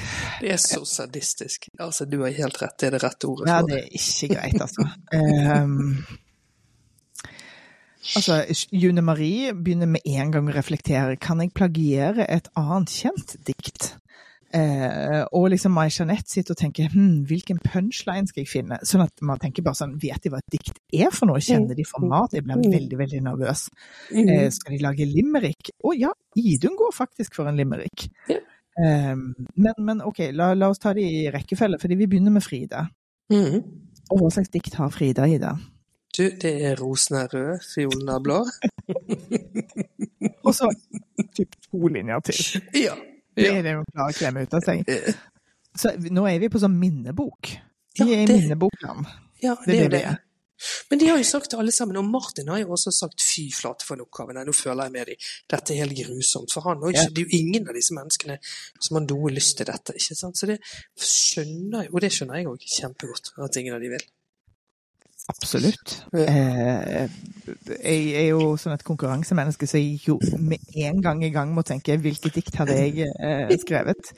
[0.43, 1.69] Det er så sadistisk.
[1.81, 2.77] Altså, du har helt rett.
[2.79, 4.85] Det er det rette ordet Ja, for det er ikke greit, altså.
[5.17, 6.05] Um,
[8.19, 8.43] altså,
[8.77, 11.17] June Marie begynner med en gang å reflektere.
[11.23, 13.95] Kan jeg plagiere et annet kjent dikt?
[14.49, 18.79] Eh, og liksom Mai-Jeanette sitter og tenker hm, hvilken punchline skal jeg finne?
[18.87, 21.43] Sånn at man tenker bare sånn, vet de hva et dikt er for noe?
[21.45, 22.37] Kjenner de format?
[22.37, 23.67] Jeg blir veldig, veldig nervøs.
[24.15, 24.31] Mm.
[24.33, 25.73] Eh, skal de lage limerick?
[25.85, 28.09] Å ja, Idun går faktisk for en limerick.
[28.33, 28.41] Ja.
[28.81, 32.47] Eh, men, men ok, la, la oss ta det i rekkefølge, fordi vi begynner med
[32.47, 32.87] Frida.
[33.33, 33.61] Mm.
[34.09, 35.53] Og hva slags dikt har Frida i det?
[36.17, 38.41] Du, det er rosen er rød, fiolen er blå.
[40.47, 40.71] Og så
[41.37, 42.41] typ to linjer til.
[42.81, 42.97] Ja.
[43.39, 44.85] Det er det hun klarer å klemme ut av seg.
[44.89, 45.13] Eh,
[45.79, 47.53] Så nå er vi på sånn minnebok.
[47.99, 49.07] Vi er i det- minnebokland.
[49.43, 50.17] Ja, Det det er det det.
[50.91, 53.45] Men de har jo sagt til alle sammen, og Martin har jo også sagt fy
[53.55, 54.35] flate for den oppgaven.
[54.35, 55.15] Nei, nå føler jeg med dem.
[55.49, 56.51] Dette er helt grusomt.
[56.51, 58.39] For han Og ikke, det er jo ingen av disse menneskene
[58.81, 59.95] som har noe lyst til dette.
[59.95, 60.35] ikke sant?
[60.37, 60.59] Så det
[60.99, 64.05] skjønner jeg, og det skjønner jeg òg kjempegodt, at ingen av de vil.
[65.29, 65.95] Absolutt.
[66.17, 67.09] Eh,
[67.85, 71.53] jeg er jo sånn et konkurransemenneske, så jeg gikk jo med en gang i gang
[71.53, 74.13] med å tenke hvilket dikt hadde jeg eh, skrevet.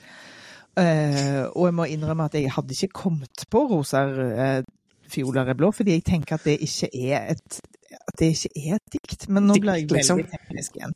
[0.79, 4.63] Eh, og jeg må innrømme at jeg hadde ikke kommet på 'Roser,
[5.11, 7.59] fioler er blå, fordi jeg tenker at det ikke er et,
[7.91, 9.27] at det ikke er et dikt.
[9.27, 10.21] Men nå blir jeg liksom.
[10.21, 10.95] veldig teknisk igjen.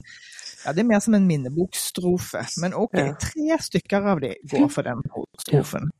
[0.65, 2.41] Ja, det er mer som en minnebokstrofe.
[2.63, 5.04] Men ok, tre stykker av de går for den
[5.43, 5.91] strofen.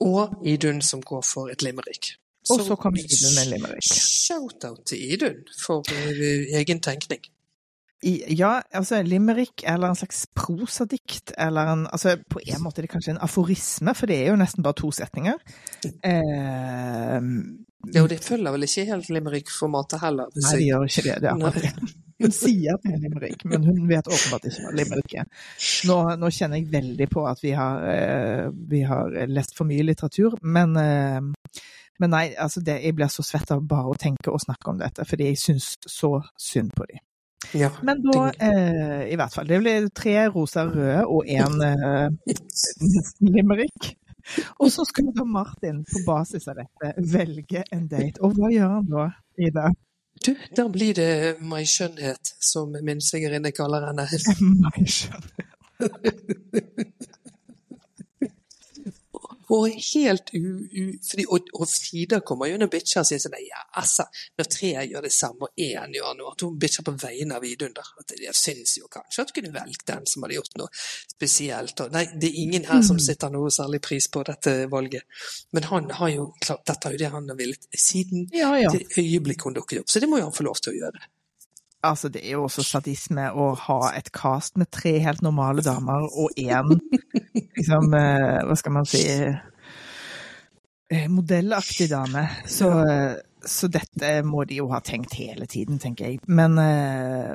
[0.00, 2.14] Og Idun som går for et limerick.
[2.48, 3.84] Og så kom Idun med limerick.
[3.84, 7.20] Shout-out til Idun for eh, egen tenkning.
[8.02, 12.92] Ja, altså limerick eller en slags prosadikt, eller en Altså på en måte er det
[12.94, 15.36] kanskje en aforisme, for det er jo nesten bare to setninger.
[15.84, 17.20] Eh,
[17.94, 20.28] Ja, det følger vel ikke helt limerick-formatet heller.
[20.36, 21.14] nei, det gjør ikke det.
[21.22, 21.92] det er akkurat det.
[22.20, 25.28] Hun sier at det er limerick, men hun vet åpenbart ikke hva limerick er.
[25.88, 29.86] Nå, nå kjenner jeg veldig på at vi har, eh, vi har lest for mye
[29.88, 31.20] litteratur, men, eh,
[32.00, 34.80] men nei, altså det, jeg blir så svett av bare å tenke og snakke om
[34.80, 37.02] dette, fordi jeg syns så synd på dem.
[37.56, 37.70] Ja.
[37.82, 42.34] Men da, eh, i hvert fall, det ble tre rosa røde og én eh,
[43.34, 43.94] limerick.
[44.60, 48.20] Og så skal da Martin på basis av dette velge en date.
[48.20, 49.06] Og hva gjør han da,
[49.40, 49.70] Ida?
[50.20, 54.04] Du, da blir det My Skjønnhet, som min svigerinne kaller henne.
[54.66, 55.48] My skjønner.
[59.50, 60.42] Og helt u...
[60.70, 64.06] u fordi, og, og Frida kommer jo og bitcher og sier sånn Ja, altså,
[64.38, 67.44] når tre gjør det samme, og én gjør noe At hun bitcher på vegne av
[67.44, 67.92] Vidunder.
[68.00, 70.70] At jeg syns jo kanskje at du kunne velge den som hadde gjort noe
[71.10, 71.84] spesielt.
[71.84, 75.06] Og, nei, det er ingen her som sitter noe særlig pris på dette valget.
[75.56, 78.70] Men han har jo klart Dette er jo det han har villet siden Ja, ja.
[78.70, 79.90] det øyeblikk hun dukket opp.
[79.90, 81.08] Så det må jo han få lov til å gjøre.
[81.82, 86.04] Altså, det er jo også sadisme å ha et cast med tre helt normale damer
[86.12, 86.74] og én
[87.56, 92.26] liksom, eh, hva skal man si eh, modellaktig dame.
[92.50, 93.14] Så, eh,
[93.46, 96.20] så dette må de jo ha tenkt hele tiden, tenker jeg.
[96.28, 96.58] Men,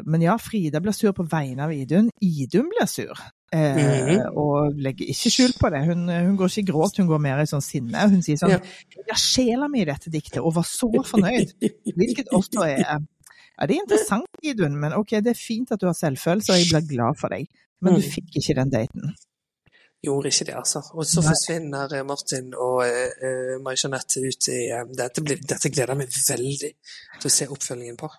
[0.06, 2.12] men ja, Frida blir sur på vegne av Idun.
[2.22, 3.18] Idun blir sur.
[3.52, 4.36] Eh, Mhm.
[4.38, 5.82] Og legger ikke skjul på det.
[5.88, 8.06] Hun, hun går ikke i gråt, hun går mer i sånn sinne.
[8.12, 8.60] Hun sier sånn Ja.
[9.18, 11.56] Sjela mi i dette diktet, og var så fornøyd.
[11.96, 13.00] Hvilket også er
[13.56, 16.60] Ja, det er interessant, Idun, men ok, det er fint at du har selvfølelse, og
[16.60, 17.48] jeg blir glad for deg.
[17.82, 18.12] Men du Mm.
[18.12, 19.15] fikk ikke den daten.
[20.04, 20.82] Gjorde ikke det, altså.
[20.94, 25.70] Og så forsvinner eh, Martin og uh, Mai Jeanette ut i eh, dette, blir, dette
[25.72, 26.72] gleder jeg meg veldig
[27.22, 28.10] til å se oppfølgingen på.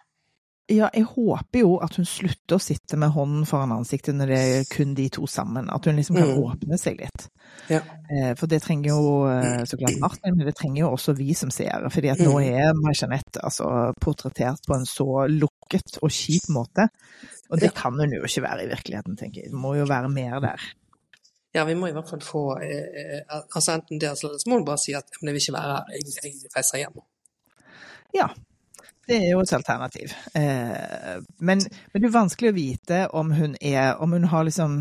[0.69, 4.39] Ja, jeg håper jo at hun slutter å sitte med hånden foran ansiktet når det
[4.43, 5.69] er kun de to sammen.
[5.71, 6.41] At hun liksom kan Mm.
[6.43, 7.29] åpne seg litt.
[7.71, 7.81] Ja.
[8.11, 11.35] Eh, For det trenger jo eh, så klart Martin, men det trenger jo også vi
[11.35, 11.89] som seere.
[11.89, 12.51] fordi at nå Mm.
[12.51, 16.89] er Marie-Jeanette altså, portrettert på en så lukket og kjip måte.
[17.49, 17.81] Og det Ja.
[17.81, 19.51] kan hun jo ikke være i virkeligheten, tenker jeg.
[19.53, 20.59] Det må jo være mer der.
[21.55, 23.23] Ja, vi må i hvert fall få eh, eh,
[23.55, 25.85] altså Enten det, så må hun bare si at men jeg vil ikke være her,
[25.93, 26.99] jeg, jeg reiser hjem.
[28.15, 28.27] Ja,
[29.09, 30.13] det er jo et alternativ.
[30.35, 31.61] Eh, men,
[31.93, 34.81] men det er vanskelig å vite om hun er Om hun har liksom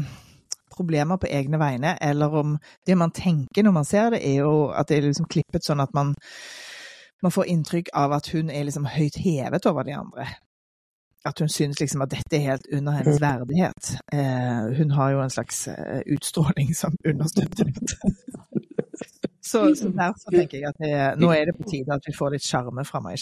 [0.75, 4.71] problemer på egne vegne, eller om det man tenker når man ser det, er jo
[4.75, 6.11] at det er liksom klippet sånn at man,
[7.23, 10.27] man får inntrykk av at hun er liksom høyt hevet over de andre.
[11.25, 13.95] At hun synes liksom at dette er helt under hennes verdighet.
[14.13, 18.13] Eh, hun har jo en slags eh, utstråling som understøtter dette.
[19.45, 22.33] Så, så derfor tenker jeg at det, nå er det på tide at vi får
[22.33, 23.21] litt sjarme fra meg.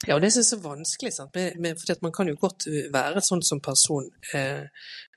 [0.00, 0.08] Mm.
[0.08, 3.20] Ja, og det synes jeg er så vanskelig, at man kan jo godt uh, være
[3.24, 4.64] sånn som person, eh,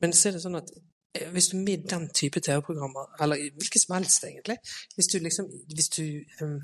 [0.02, 0.74] men så er det sånn at
[1.16, 4.58] eh, hvis du er med i den type TV-programmer, eller hvilke som helst egentlig,
[4.98, 6.04] hvis du liksom, hvis du
[6.44, 6.60] um,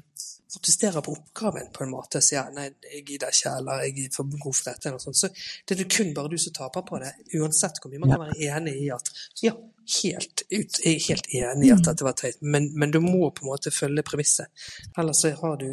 [0.52, 4.36] protesterer på oppgaven på en måte, sier nei, jeg gidder ikke, eller jeg er for
[4.36, 7.00] god for dette, eller sånt, så det er det kun bare du som taper på
[7.00, 8.04] det, uansett hvor mye.
[8.04, 9.56] Man kan være enig i at, ja,
[10.04, 13.32] helt ut, jeg er helt enig i at dette var teit, men, men du må
[13.32, 14.52] på en måte følge premisset,
[15.00, 15.70] ellers så har du,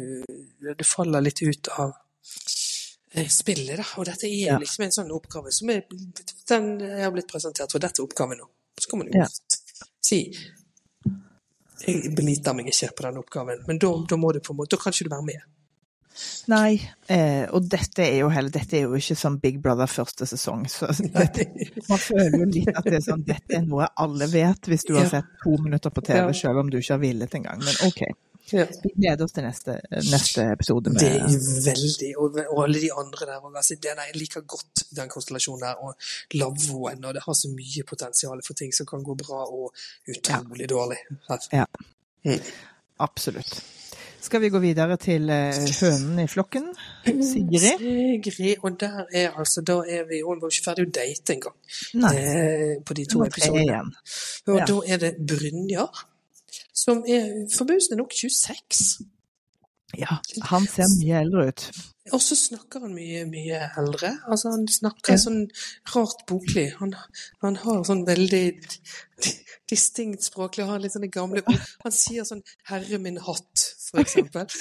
[0.63, 1.97] du faller litt ut av
[3.13, 3.85] eh, spillet, da.
[3.97, 5.83] Og dette er liksom en sånn oppgave som er,
[6.49, 8.49] den har blitt presentert for dette oppgaven nå.
[8.79, 9.27] Så kan man jo Ja.
[10.01, 10.21] si
[11.87, 14.75] jeg beliter meg ikke på den oppgaven, men da, da må du på en måte,
[14.75, 15.45] da kan ikke du være med.
[16.49, 16.79] Nei,
[17.13, 20.63] eh, og dette er jo heller, dette er jo ikke sånn Big Brother første sesong.
[20.71, 21.45] Så dette,
[21.85, 24.95] man føler jo litt at det er sånn, dette er noe alle vet hvis du
[24.97, 27.61] har sett to minutter på TV, selv om du ikke har villet engang.
[27.61, 28.01] Men ok,
[28.53, 28.65] Ja.
[28.83, 30.89] vi gleder oss til neste, neste episode.
[30.93, 33.55] Med, Det er veldig, og, og alle de andre der òg.
[33.55, 35.95] Altså, jeg liker godt den konstellasjonen der, og
[36.33, 37.05] lavvoen.
[37.05, 39.73] Og det har så mye potensial for ting som kan gå bra og
[40.09, 41.01] utrolig dårlig.
[41.53, 41.65] Ja.
[42.25, 42.39] Mm.
[42.99, 43.59] Absolutt.
[44.21, 46.65] Skal vi gå videre til eh, hønen i flokken?
[47.05, 47.79] Sigrid?
[47.79, 51.55] Sigrid, og der er altså, da er vi Hun var ikke ferdig å date engang
[52.11, 53.83] eh, på de to episodene.
[54.47, 54.65] Og Ja.
[54.65, 56.01] da er det Brynjar,
[56.77, 58.81] som er forbausende nok 26.
[59.97, 60.17] Ja,
[60.51, 61.63] han ser mye eldre ut.
[62.13, 64.13] Og så snakker han mye, mye eldre.
[64.27, 65.19] Altså, han snakker Ja.
[65.23, 65.39] sånn
[65.95, 66.67] rart boklig.
[66.79, 66.93] Han,
[67.43, 68.43] han har sånn veldig
[69.71, 71.41] distinkt språklig, og har litt sånne gamle.
[71.83, 74.45] Han sier sånn 'herre min hatt', for eksempel.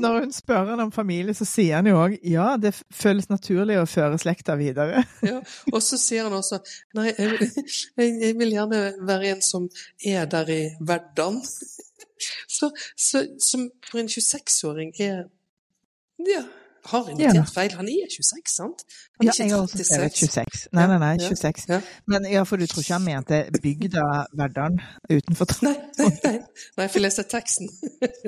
[0.00, 3.78] Når hun spør han om familie, så sier han jo òg ja, det føles naturlig
[3.80, 5.04] å føre slekta videre.
[5.24, 5.38] Ja,
[5.72, 6.60] og så sier han også
[6.98, 7.54] Nei, jeg,
[7.96, 9.68] jeg vil gjerne være en som
[10.04, 11.40] er der i hverdagen.
[12.48, 15.24] Så, så som for en 26-åring er
[16.24, 16.44] Ja,
[16.90, 17.72] har invitert feil.
[17.78, 18.84] Han er 26, sant?
[19.18, 20.66] Han Ja, er jeg har også skrevet 26.
[20.76, 21.68] Nei, nei, nei, 26.
[21.70, 21.80] Ja.
[22.10, 24.04] Men ja, for du tror ikke han mente bygda
[24.36, 26.34] Verdalen utenfor Nei, nei, nei.
[26.76, 27.70] nei, for jeg leste teksten.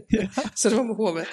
[0.59, 1.27] Så det var med hodet.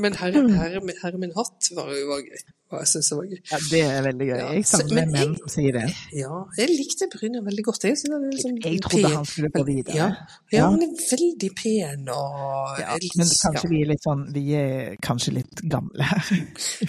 [0.00, 2.40] Men herre, herre, min- herre min hatt var jo gøy.
[2.70, 3.38] Og jeg synes det var gøy.
[3.50, 4.40] Ja, det er veldig gøy.
[4.54, 5.86] Jeg savner men menn som sier det.
[6.14, 7.86] Ja, jeg likte Brynjar veldig godt.
[7.88, 9.96] Jeg, liksom Jeg trodde han skulle gå videre.
[9.96, 10.06] Ja,
[10.52, 10.68] ja, Ja.
[10.70, 15.34] han er veldig pen og Ja, men kanskje vi er litt sånn Vi er kanskje
[15.40, 16.30] litt gamle her.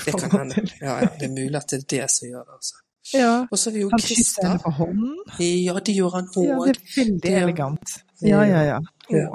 [0.06, 0.64] Det kan hende.
[0.82, 2.58] Ja, ja, det er mulig at det er det som gjør det.
[2.60, 2.76] Altså.
[3.14, 3.32] Ja.
[3.52, 5.18] Og så har vi jo Han kysser henne på hånden.
[5.40, 7.98] Ja, det gjør han Ja, det er veldig elegant.
[8.22, 8.80] Ja, ja, ja.
[9.10, 9.28] Ja.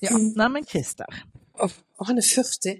[0.00, 0.16] Ja.
[0.16, 1.20] Nei, men Christer.
[1.60, 2.70] Og han er 40,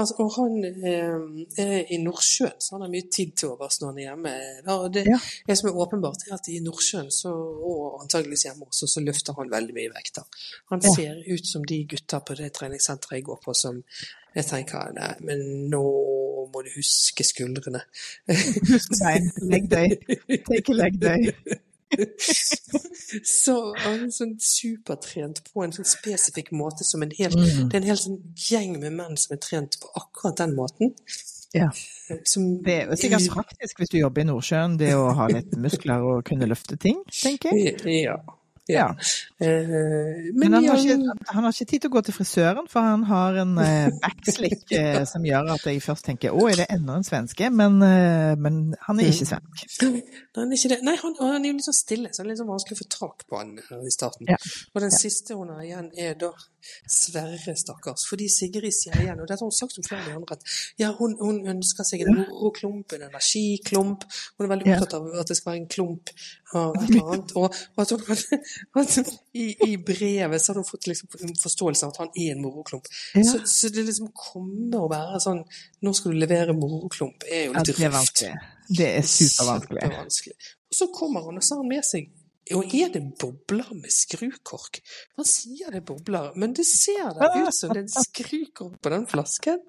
[0.00, 1.16] altså, og han eh,
[1.60, 4.32] er i Nordsjøen, så han har mye tid til overs når han er hjemme.
[4.64, 5.18] Da, og det, Ja.
[5.50, 9.36] det som er åpenbart, er at i Nordsjøen, så, og antageligvis hjemme også, så løfter
[9.36, 10.24] han veldig mye vekter.
[10.72, 10.94] Han Ja.
[10.96, 13.82] ser ut som de gutta på det treningssenteret jeg går på, som
[14.34, 15.84] jeg tenker nei, men nå
[16.48, 17.82] må du huske skuldrene.
[18.70, 19.30] Husk bein.
[19.52, 19.98] Legg deg.
[20.46, 21.32] Take a leg day.
[23.26, 27.68] Så han er sånn supertrent på en sånn spesifikk måte som en hel Mm.
[27.70, 30.94] Det er en hel sånn gjeng med menn som er trent på akkurat den måten.
[31.54, 31.70] Ja.
[32.24, 36.04] Som Det er sikkert praktisk hvis du jobber i Nordsjøen, det å ha litt muskler
[36.06, 37.80] og kunne løfte ting, tenker jeg.
[38.04, 38.18] Ja.
[38.72, 38.86] Ja.
[39.40, 42.68] Eh, Men men han har, ikke, han har ikke tid til å gå til frisøren,
[42.70, 46.62] for han har en eh, backslick eh, som gjør at jeg først tenker å, er
[46.62, 47.50] det enda en svenske?
[47.50, 49.76] Men, men han er ikke svensk.
[49.86, 50.02] Nei,
[50.36, 50.80] han er ikke.
[50.86, 52.82] Nei, han, han er jo litt sånn stille, så det er litt sånn vanskelig å
[52.84, 54.30] få tak på han i starten.
[54.30, 54.38] Ja.
[54.74, 56.30] Og den siste hun har igjen, er da
[56.90, 58.02] Sverre, stakkars.
[58.10, 60.42] Fordi Sigrid sier igjen, og dette har hun sagt om flere andre, at
[60.80, 64.04] ja, hun, hun ønsker seg en moroklump, en energiklump.
[64.36, 64.76] Hun er veldig Ja.
[64.76, 66.12] opptatt av at det skal være en klump
[66.58, 67.34] av et eller annet.
[67.38, 68.44] Og, og at hun,
[68.82, 72.32] at i, i brevet så har hun fått liksom en forståelse av at han er
[72.34, 72.88] en moroklump.
[73.14, 73.24] Ja.
[73.28, 75.44] Så, så det liksom kommer å være sånn
[75.86, 77.98] Nå skal du levere moroklump, er jo Ja, litt det er røft.
[77.98, 78.32] vanskelig.
[78.80, 80.34] Det er supervanskelig.
[80.38, 82.10] Super Og så kommer han, og så har han med seg
[82.56, 84.80] og er det bobler med skrukork?
[85.18, 88.80] Man sier det er bobler, men det ser da ut som det er en skrukork
[88.82, 89.62] på den flasken.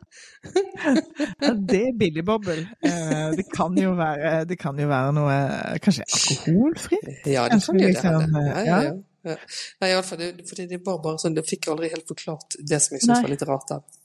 [1.42, 2.66] Ja, det er billig bobbel.
[2.82, 5.38] Det kan jo være, det kan jo være noe
[5.84, 7.14] Kanskje alkoholfritt?
[7.30, 8.46] Ja, det kan jo det liksom, det.
[8.50, 8.82] Ja, ja,
[9.30, 9.38] ja.
[9.82, 12.08] Nei, i alle fall, det, fordi det var bare sånn, det fikk jeg aldri helt
[12.10, 14.00] forklart det som jeg syntes var litt rart der.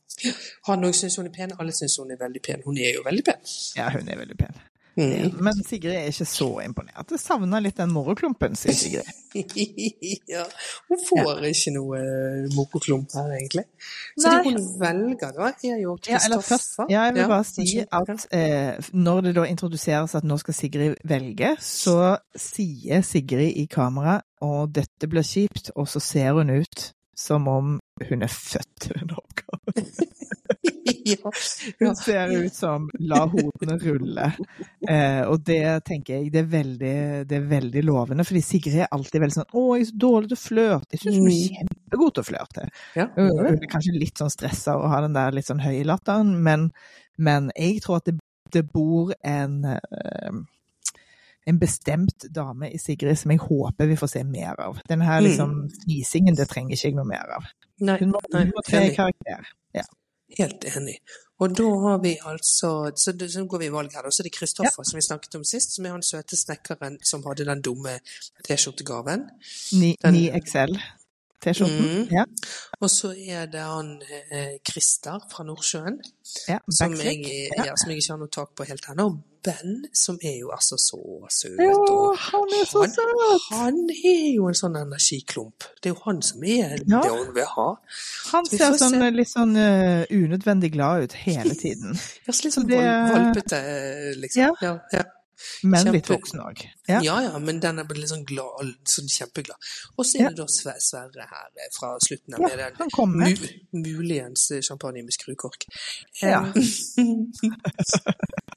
[0.69, 2.65] Han òg syns hun er pen, alle syns hun er veldig pen.
[2.65, 3.53] Hun er jo veldig pen.
[3.79, 4.61] Ja, hun er veldig pen.
[4.97, 5.35] Mm.
[5.45, 7.11] Men Sigrid er ikke så imponert.
[7.13, 9.11] Jeg savner litt den moroklumpen, sier Sigrid.
[10.33, 10.45] ja,
[10.89, 12.01] hun får ikke noe
[12.55, 13.67] moroklump her, egentlig.
[14.17, 14.39] Så Nei.
[14.39, 16.89] det hun velger, da, er jo Ja, Kristoffer.
[16.89, 20.57] ja, jeg vil Ja, bare si at eh, når det da introduseres at nå skal
[20.57, 26.51] Sigrid velge, så sier Sigrid i kamera og dette blir kjipt, og så ser hun
[26.57, 27.77] ut som om
[28.09, 29.93] hun er født til den oppgaven.
[31.13, 31.33] ja.
[31.81, 34.27] Hun ser ut som la hodene rulle.
[34.89, 36.95] Eh, og det tenker jeg det er, veldig,
[37.31, 40.31] det er veldig lovende, fordi Sigrid er alltid veldig sånn 'Å, jeg er så dårlig
[40.33, 40.93] til å flørte'.
[40.97, 41.55] Jeg syns hun er Mm.
[41.57, 42.69] kjempegod til å flørte.
[42.97, 43.07] Ja.
[43.17, 46.71] Hun er kanskje litt sånn stressa og har den der litt sånn høye latteren, men,
[47.19, 48.19] men jeg tror at det,
[48.53, 50.31] det bor en eh,
[51.47, 54.81] en bestemt dame i Sigrid som jeg håper vi får se mer av.
[54.89, 57.45] Den her liksom fnisingen, det trenger ikke jeg noe mer av.
[57.87, 59.53] Nei, Hun må, hun må tre karakterer karakter.
[60.29, 60.47] Ja.
[60.47, 60.99] Helt enig.
[61.39, 64.03] Og da har vi altså Så, så går vi i valg her.
[64.03, 64.11] da.
[64.11, 67.23] Så er det Kristoffer, som vi snakket om sist, som er han søte snekkeren som
[67.29, 67.99] hadde den dumme
[68.49, 69.27] T-skjortegaven.
[69.73, 70.79] Ni, Den- 9XL
[71.45, 71.87] T-skjorten.
[71.87, 72.09] Mm.
[72.15, 72.25] Ja.
[72.81, 73.97] Og så er det han
[74.31, 75.99] eh, Christer fra Nordsjøen,
[76.49, 76.59] ja.
[76.71, 77.25] som jeg,
[77.57, 77.75] Ja.
[77.77, 79.11] som jeg ikke har noe tak på helt ennå.
[79.47, 80.99] Ben, som er jo altså så
[81.31, 81.61] søt.
[81.63, 81.75] Ja,
[82.19, 83.45] han er så søt!
[83.53, 85.69] han er jo en sånn energiklump.
[85.79, 87.69] Det er jo han som er det hun vil ha.
[88.33, 89.11] Han ser sånn se.
[89.15, 91.95] litt sånn uh, unødvendig glad ut hele tiden.
[92.27, 93.61] Ja, så litt Så sånn valpete,
[94.19, 94.59] liksom.
[94.67, 95.05] Ja.
[95.37, 95.71] Ja, Kjempe...
[95.73, 96.63] Men litt voksen òg.
[96.89, 97.01] Ja.
[97.05, 99.59] Ja, ja, men den er litt sånn glad, sånn kjempeglad.
[99.97, 100.31] Og så er Ja.
[100.33, 100.47] det da
[100.81, 105.67] Sverre her eh, fra slutten av Ja, med den mu muligens eh, champagne med skrukork.
[106.23, 106.45] Ja.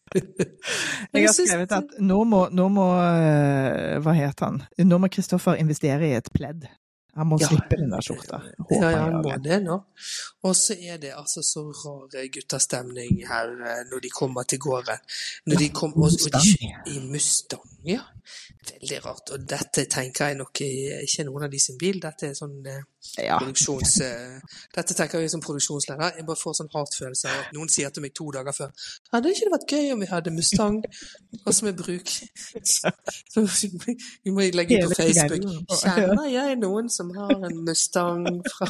[1.13, 4.63] Jeg har skrevet at nå må, nå må eh, Hva het han?
[4.81, 6.65] Nå må Kristoffer investere i et pledd.
[7.19, 7.47] Han må Ja.
[7.51, 8.39] slippe den der skjorta.
[8.59, 9.57] Håper Ja, ja, jeg må det.
[9.65, 9.75] nå.
[10.47, 14.59] Og så er det altså så rar eh, guttastemning her eh, når de kommer til
[14.63, 14.97] gården.
[15.51, 16.55] Når de kommer, også, og de,
[16.95, 18.01] I Mustang, ja.
[18.69, 19.29] Veldig rart.
[19.33, 21.99] Og dette tenker jeg nok er ikke noen av de sin bil.
[22.03, 22.81] Dette er sånn eh,
[23.17, 23.37] Ja.
[23.39, 24.01] produksjons...
[24.01, 24.39] eh,
[24.75, 26.11] dette tenker jeg som produksjonsleder.
[26.17, 28.69] Jeg bare får sånn hardt følelse av at noen sier til meg to dager før
[29.13, 30.81] Hadde ikke det vært gøy om vi hadde Mustang
[31.45, 32.11] også med bruk?
[32.63, 33.45] Så
[34.23, 35.47] vi må legge ut på Facebook.
[35.81, 38.67] Kjenner jeg noen som har en Mustang fra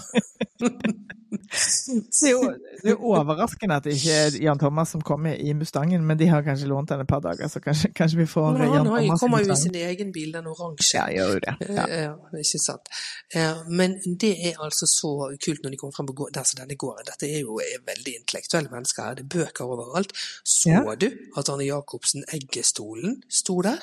[1.29, 2.41] Det er jo
[2.83, 6.27] det er overraskende at det ikke er Jan Thomas som kommer i Mustangen, men de
[6.29, 9.05] har kanskje lånt den et par dager, så kanskje, kanskje vi får Jan Thomas i
[9.05, 10.95] jo- Han kommer jo i sin egen bil, den oransje.
[10.97, 11.55] Ja, gjør jo det.
[11.75, 11.85] Ja.
[11.87, 12.89] Eh, Ja, ikke sant.
[13.35, 15.11] Eh, Men det er altså så
[15.45, 17.07] kult når de kommer frem på der som denne gården.
[17.07, 19.17] Dette er jo er veldig intellektuelle mennesker her.
[19.19, 20.13] Det er bøker overalt.
[20.45, 20.95] Så Ja.
[20.95, 23.79] du at Arne Jacobsen, Eggestolen, sto der?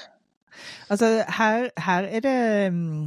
[0.91, 3.05] Altså, her, her er det mm,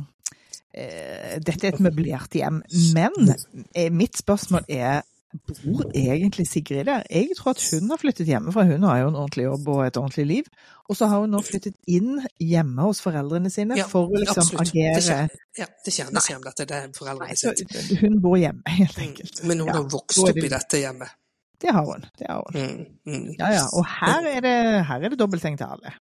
[0.74, 2.62] eh, Dette er et møblert hjem,
[2.94, 3.34] men
[3.76, 7.04] eh, mitt spørsmål er Bor egentlig Sigrid der?
[7.10, 8.64] Jeg tror at hun har flyttet hjemmefra.
[8.66, 10.48] Hun har jo en ordentlig jobb og et ordentlig liv.
[10.90, 14.42] Og så har hun nå flyttet inn hjemme hos foreldrene sine Ja, for å liksom
[14.42, 14.72] absolutt.
[14.74, 16.66] Det agere ja, det kjennes hjemme dette.
[16.72, 18.00] Det er foreldrene sine.
[18.02, 19.06] Hun bor hjemme, helt Mm.
[19.12, 19.44] enkelt.
[19.46, 21.14] Men hun Ja, har vokst opp i dette hjemmet.
[21.62, 22.06] Det har hun.
[22.18, 22.60] Det har hun.
[22.64, 23.30] Mm, mm.
[23.38, 23.66] Ja, ja.
[23.76, 24.58] Og her er det,
[24.88, 25.94] her er det dobbeltseng til alle.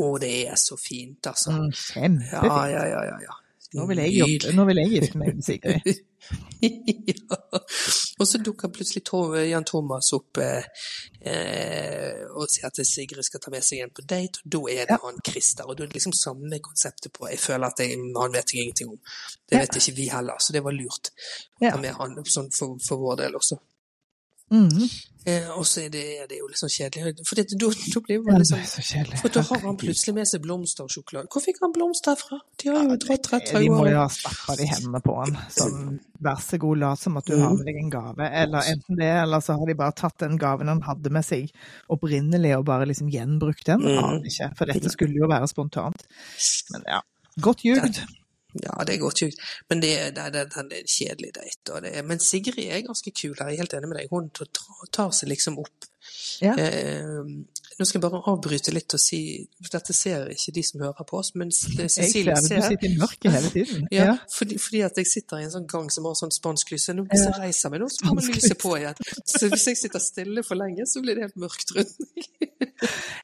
[0.00, 1.52] Å, det er så fint, altså.
[1.52, 2.32] Mm, Ja, Kjempefint.
[2.32, 3.16] ja, ja, ja.
[3.26, 3.34] ja.
[3.74, 4.52] Nå vil jeg jobbe.
[4.56, 6.02] Nå vil jeg gifte meg med Sigrid.
[7.08, 7.38] ja.
[8.20, 9.02] Og så dukker plutselig
[9.48, 10.66] Jan Thomas opp eh,
[11.26, 14.84] eh, og sier at Sigrid skal ta med seg en på date, og da er
[14.86, 15.00] det Ja.
[15.06, 15.64] han Christer.
[15.66, 18.62] Og da er det liksom samme konseptet på Jeg føler at jeg, han vet jeg
[18.66, 19.00] ingenting om.
[19.48, 19.64] Det Ja.
[19.64, 21.10] vet ikke vi heller, så det var lurt.
[21.60, 23.58] å Ta med han sånn for, for vår del også.
[24.52, 24.84] Mm.
[25.24, 28.16] Eh, og så er det, er det jo litt sånn kjedelig, for da, da blir
[28.16, 28.70] Ja, man det liksom er
[29.06, 29.18] så.
[29.20, 31.30] For da har han plutselig med seg blomster og sjokolade.
[31.30, 32.40] Hvor fikk han blomster fra?
[32.58, 35.38] De har jo dratt rett fra De må jo ha stappa de hendene på han.
[35.54, 35.92] Sånn,
[36.26, 38.30] vær så god, lat som at du har med deg en gave.
[38.42, 41.54] Eller enten det, eller så har de bare tatt den gaven han hadde med seg
[41.94, 43.86] opprinnelig, og bare liksom gjenbrukt den.
[43.86, 44.02] Mm.
[44.02, 46.02] Aner ikke, for dette skulle jo være spontant.
[46.74, 46.98] Men ja.
[47.46, 48.02] Godt ljugd.
[48.60, 49.40] Ja, det er godt tjukt.
[49.70, 52.02] Men det, det, det, det er en kjedelig date.
[52.04, 54.12] Men Sigrid er ganske kul her, jeg er helt enig med deg.
[54.12, 54.28] Hun
[54.92, 55.88] tar seg liksom opp.
[56.42, 56.52] Ja.
[56.58, 57.22] Eh,
[57.78, 59.18] nå skal jeg bare avbryte litt og si
[59.72, 62.98] Dette ser ikke de som hører på oss, men Cecilie ser det, du sitter i
[63.00, 63.86] mørket hele tiden.
[63.94, 66.84] Ja, fordi, fordi at jeg sitter i en sånn gang som har sånn spansk lys.
[66.90, 68.98] Så Nå hvis jeg reiser meg nå, så kommer lyset på igjen.
[69.24, 72.28] Så hvis jeg sitter stille for lenge, så blir det helt mørkt rundt meg.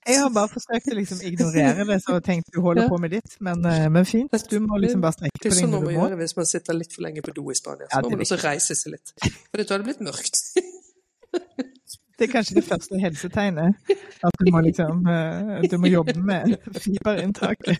[0.09, 2.89] Jeg har bare forsøkt å liksom ignorere det, så tenkte du holder Ja.
[2.89, 3.36] på med ditt.
[3.45, 5.80] Men, eh, men fint, du må liksom bare strekke Det på er deg sånn når
[5.80, 6.09] man må man må.
[6.09, 7.86] gjøre hvis man sitter litt for lenge på do i Spania.
[7.91, 9.12] Så Ja, må er man også reise seg litt.
[9.20, 10.43] For da hadde det blitt mørkt.
[12.19, 13.77] Det er kanskje det første helsetegnet.
[14.27, 17.79] At du må liksom eh, Du må jobbe med fiberinntaket.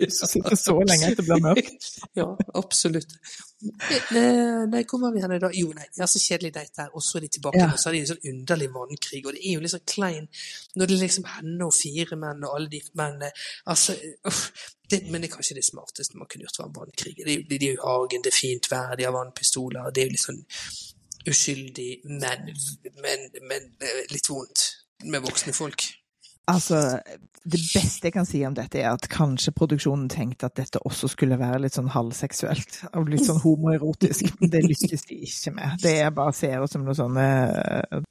[0.00, 1.86] Hvis du sitter så lenge at det blir mørkt.
[2.18, 2.26] Ja,
[2.58, 3.14] absolutt.
[4.10, 5.52] Eh, Nei, hvor var vi henne da?
[5.54, 6.90] Jo, nei, ja, så kjedelig date der.
[6.98, 7.70] Og så er de tilbake, Ja.
[7.72, 9.22] og så er de en sånn underlig vannkrig.
[9.26, 10.26] Og det er jo litt sånn klein
[10.76, 13.30] når det er liksom henne og fire menn og alle de mennene.
[13.70, 13.94] Altså,
[14.90, 17.14] det, men det er kanskje det smarteste man kunne gjort, var en vannkrig.
[17.22, 19.90] Det de er jo i hagen, det er fint vær, de har vannpistoler.
[19.94, 20.42] Det er jo litt sånn
[21.26, 22.50] uskyldig, men,
[23.02, 24.66] men, men eh, litt vondt
[25.04, 25.84] med voksne folk.
[26.46, 27.00] Altså,
[27.46, 31.08] det beste jeg kan si om dette, er at kanskje produksjonen tenkte at dette også
[31.12, 32.80] skulle være litt sånn halvseksuelt.
[32.98, 34.32] Og litt sånn homoerotisk.
[34.40, 35.78] Men det lykkes de ikke med.
[35.82, 38.06] Det er bare ser ut som noen sånne eh,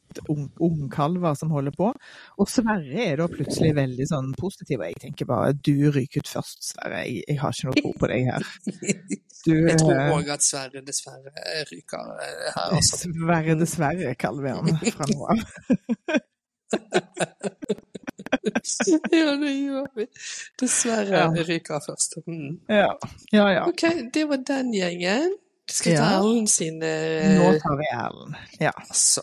[0.63, 1.91] ungkalver som holder på.
[2.39, 6.31] Og Sverre er da plutselig veldig sånn positiv, og jeg tenker bare du ryker ut
[6.31, 7.03] først, Sverre.
[7.03, 8.51] Jeg, jeg har ikke noe tro på deg her.
[9.45, 11.31] Du, Jeg tror eh, òg at Sverre dessverre
[11.71, 13.01] ryker eh, her, også.
[13.03, 15.43] Sverre dessverre, kaller vi han fra nå av.
[19.11, 20.05] Ja, det gjør vi.
[20.61, 21.29] Dessverre Ja.
[21.47, 22.17] ryker først.
[22.27, 22.59] Mm.
[22.69, 22.91] Ja,
[23.33, 23.47] ja.
[23.53, 23.63] ja.
[23.67, 23.83] Ok,
[24.13, 25.33] det var den gjengen.
[25.67, 26.21] Skal vi ta Ja.
[26.21, 26.47] sine?
[26.47, 28.35] sin Nå eh, tar vi Erlend.
[28.59, 28.71] Ja.
[28.77, 29.21] Altså.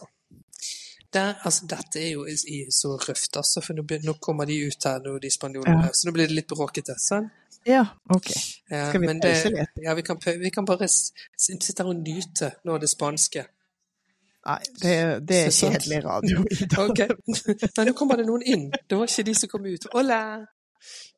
[1.12, 2.24] Der, altså, dette er jo
[2.72, 5.90] så røft, altså, for nå, nå kommer de ut her, nå, de spanjolene, Ja.
[5.92, 6.94] så nå blir det litt bråkete.
[6.98, 7.30] Sånn.
[7.68, 8.30] ja, OK.
[8.66, 9.76] Skal vi pause litt?
[9.84, 13.44] Ja, vi kan, vi kan bare sitte her og nyte nå det spanske.
[14.42, 14.94] Nei, det,
[15.28, 16.42] det er kjedelig radio.
[16.56, 16.90] i dag.
[16.90, 17.08] Okay.
[17.76, 18.64] Nei, nå kommer det noen inn.
[18.74, 19.86] Det var ikke de som kom ut.
[19.94, 20.22] Hola!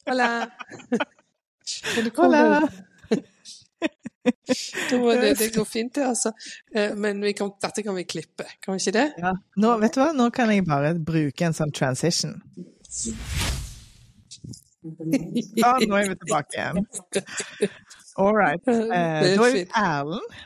[0.09, 0.29] Hola!
[1.95, 2.69] Men det kommer-!
[4.25, 6.33] Det, det går fint, det, altså.
[6.77, 9.07] Eh, Men vi kan, dette kan vi klippe, kan vi ikke det?
[9.21, 9.33] Ja.
[9.61, 10.13] Nå, vet du hva?
[10.17, 12.39] Nå kan jeg bare bruke en sånn transition.
[15.61, 16.85] Ja, nå er vi tilbake igjen.
[18.21, 18.65] All right.
[18.69, 19.65] Eh, da er vi.
[19.81, 20.43] Erlend.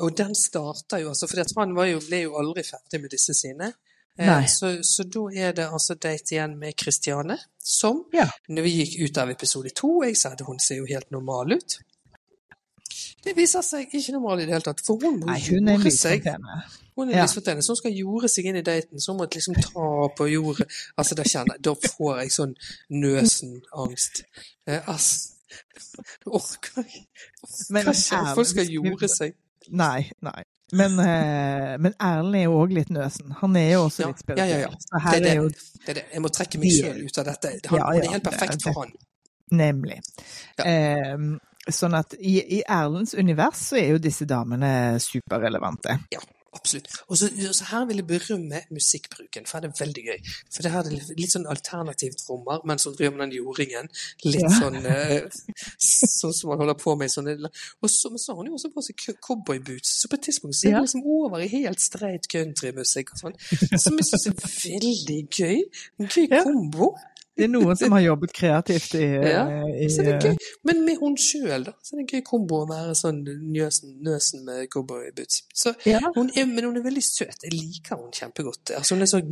[0.00, 3.34] Og den starter jo, altså, for han var jo, ble jo aldri ferdig med disse
[3.36, 3.72] sine.
[4.18, 8.26] Eh, Så, så da er det altså date igjen med Kristiane, som Ja.
[8.48, 11.52] når vi gikk ut av episode to, jeg sa at hun ser jo helt normal
[11.52, 11.78] ut.
[13.24, 15.90] Det viser seg ikke normal i det hele tatt, for hun må Nei, hun jorde
[15.92, 16.24] seg.
[16.96, 17.26] Hun er Ja.
[17.26, 20.66] så hun skal jorde seg inn i daten, så hun må liksom ta på jordet.
[20.98, 22.54] Altså, da kjenner jeg, da får jeg sånn
[22.90, 24.22] nøsen-angst.
[24.66, 25.32] Eh, ass,
[26.26, 28.34] orker ikke.
[28.34, 29.34] Folk skal jorde seg.
[29.68, 30.42] Nei, nei.
[30.72, 33.32] Men, eh, men Erlend er jo òg litt nøsen.
[33.40, 34.70] Han er jo også Ja, litt ja, ja, ja.
[34.70, 35.62] Det er det.
[35.84, 36.04] det er det.
[36.14, 37.54] Jeg må trekke meg sjøl ut av dette.
[37.72, 38.92] Han, Ja, ja, det er helt perfekt for han.
[39.50, 39.98] Nemlig.
[40.62, 41.16] Eh,
[41.74, 45.98] sånn at i, i Erlends univers så er jo disse damene superrelevante.
[46.14, 46.22] Ja,
[46.56, 46.88] absolutt.
[47.08, 47.28] Og så,
[47.70, 50.18] her vil jeg berømme musikkbruken, for det er veldig gøy.
[50.54, 53.88] For det her er litt, sånn alternativt trommer, men så driver man den jordingen.
[54.24, 54.50] Litt Ja.
[54.60, 55.28] sånn eh,
[55.78, 57.36] sånn som man holder på med sånne
[57.82, 60.26] Og så, men så har hun jo også på seg co- cowboyboots, så på et
[60.28, 63.38] tidspunkt så er det liksom over i helt streit countrymusikk og sånn.
[63.78, 65.62] Som jeg syns er veldig gøy.
[66.00, 66.42] En gøy Ja.
[67.40, 70.38] Det er noen som har jobbet kreativt i, Ja, i det er gøy.
[70.68, 71.74] Men med hun sjøl, da.
[71.80, 75.42] Så det er en gøy kombo å være sånn nøsen, nøsen med cowboyboots.
[75.88, 76.00] Ja.
[76.14, 77.44] men hun er veldig søt.
[77.46, 78.76] Jeg liker hun kjempegodt.
[78.76, 79.22] Altså, hun er så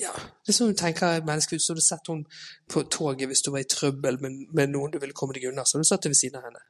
[0.00, 1.62] ja, det er sånn du tenker menneske ut.
[1.62, 2.24] Så du sett hun
[2.70, 5.62] på toget hvis du var i trøbbel med, med noen du ville komme deg unna.
[5.62, 6.62] Så du satt ved siden av henne.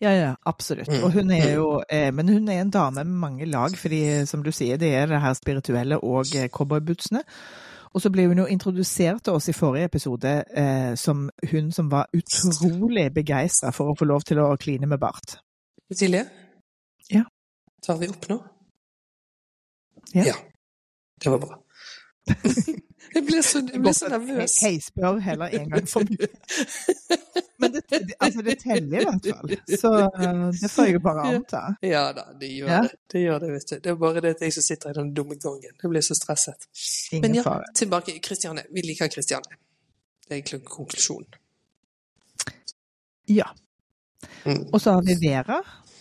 [0.00, 0.88] Ja, ja, absolutt.
[0.88, 1.04] Mm.
[1.12, 4.00] Hun er jo, eh, men hun er en dame med mange lag, fordi
[4.30, 7.26] som du sier, det er det her spirituelle og eh, cowboybootsene.
[7.96, 11.88] Og så ble hun jo introdusert til oss i forrige episode eh, som hun som
[11.88, 15.38] var utrolig begeistra for å få lov til å kline med bart.
[15.88, 16.26] Silje?
[17.08, 17.24] Ja.
[17.86, 18.36] Tar vi opp nå?
[20.12, 20.36] Ja.
[21.24, 21.62] Det var bra.
[23.16, 24.54] jeg ble så, jeg ble så nervøs.
[24.62, 26.28] Hei, spør heller en gang for mye.
[27.62, 29.54] Men det, altså det teller i hvert fall.
[29.80, 31.62] Så eh, det får jeg jo bare anta.
[31.86, 32.80] Ja da, det gjør Ja.
[32.84, 32.98] det.
[33.12, 33.76] Det gjør det, vet du.
[33.86, 35.72] Det er bare det at jeg som sitter i den dumme gangen.
[35.82, 36.68] Jeg blir så stresset.
[37.22, 37.64] Men ja, fare.
[37.74, 38.18] tilbake.
[38.22, 38.66] Kristiane.
[38.74, 39.56] Vi liker Kristiane.
[40.26, 41.40] Det er egentlig konklusjonen.
[43.32, 43.48] Ja.
[44.44, 44.66] Mm.
[44.72, 45.60] Og så har vi Vera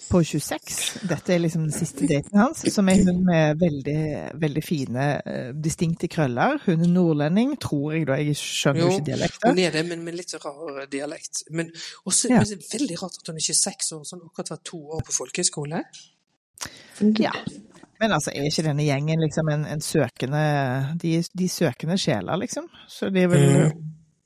[0.09, 0.77] på 26.
[1.09, 4.01] Dette er liksom den siste daten hans, som er hun med veldig,
[4.41, 6.59] veldig fine, eh, distinkte krøller.
[6.65, 8.17] Hun er nordlending, tror jeg da.
[8.21, 9.49] Jeg skjønner jo Jo, ikke dialekten.
[9.49, 11.43] Hun er det, men med litt rar dialekt.
[11.51, 11.71] Men
[12.05, 12.37] også Ja.
[12.39, 15.01] men det er veldig rart at hun er seks år, sånn akkurat var to år
[15.05, 15.83] på folkehøyskole.
[17.19, 17.31] Ja.
[17.99, 22.67] Men altså, er ikke denne gjengen liksom en, en søkende de, de søkende sjeler, liksom?
[22.91, 23.71] Så det er vel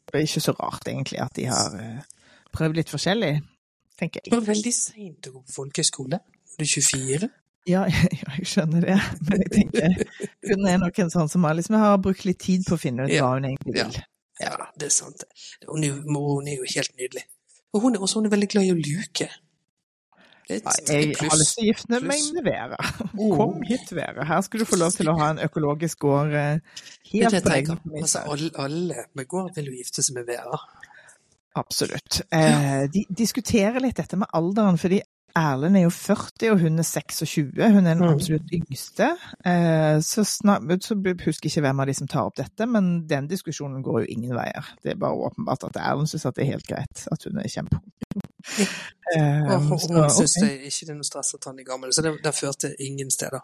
[0.10, 0.24] Mm.
[0.26, 2.00] ikke så rart, egentlig, at de har eh,
[2.52, 3.36] prøvd litt forskjellig,
[4.00, 6.22] tenker Det var veldig seint å gå på folkehøyskole.
[6.56, 7.30] Du er 24?
[7.70, 8.96] Ja, jeg, jeg skjønner det,
[9.28, 10.00] men jeg tenker
[10.50, 13.14] hun er nok en sånn som liksom, har brukt litt tid på å finne ut
[13.14, 14.00] hva hun egentlig vil.
[14.40, 15.28] Ja, det er sant.
[15.68, 17.26] Hun er, hun er jo helt nydelig.
[17.76, 19.28] Og hun er også hun er veldig glad i å luke.
[20.50, 20.56] Ja,
[20.90, 22.78] jeg har lyst til å gifte meg med Vera.
[23.12, 23.36] Oh.
[23.38, 24.24] Kom hit, Vera.
[24.26, 26.80] Her skal du få lov til å ha en økologisk gård eh,
[27.12, 27.82] helt på egen.
[28.00, 30.58] Altså, alle, alle med gård vil jo gifte seg med Vera.
[31.60, 32.22] Absolutt.
[32.32, 35.02] Eh, de diskuterer litt dette med alderen, fordi
[35.38, 37.52] Erlend er jo 40, og hun er 26.
[37.62, 38.16] Hun er den Mm.
[38.16, 39.12] absolutt yngste.
[39.46, 43.28] Eh, så, snart, så husker ikke hvem av de som tar opp dette, men den
[43.30, 44.66] diskusjonen går jo ingen veier.
[44.84, 47.78] Det er bare åpenbart at Erlend syns det er helt greit at hun er kjempe.
[49.16, 49.78] Eh, Og hun,
[50.10, 50.48] syns okay.
[50.48, 53.12] det ikke det er noe stress at han er gammel, så det, det førte ingen
[53.12, 53.40] steder.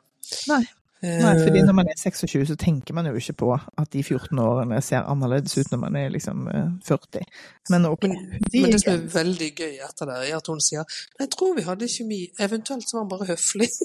[0.50, 0.64] Nei.
[1.06, 4.02] Eh, Nei, fordi når man er 26, så tenker man jo ikke på at de
[4.04, 7.26] 14 årene ser annerledes ut når man er liksom eh, 40.
[7.70, 8.10] Men okay.
[8.10, 11.32] Men, men det som er veldig gøy etter det, er at hun sier Nei, jeg
[11.36, 12.22] tror vi hadde kjemi.
[12.48, 13.70] Eventuelt så var han bare høflig.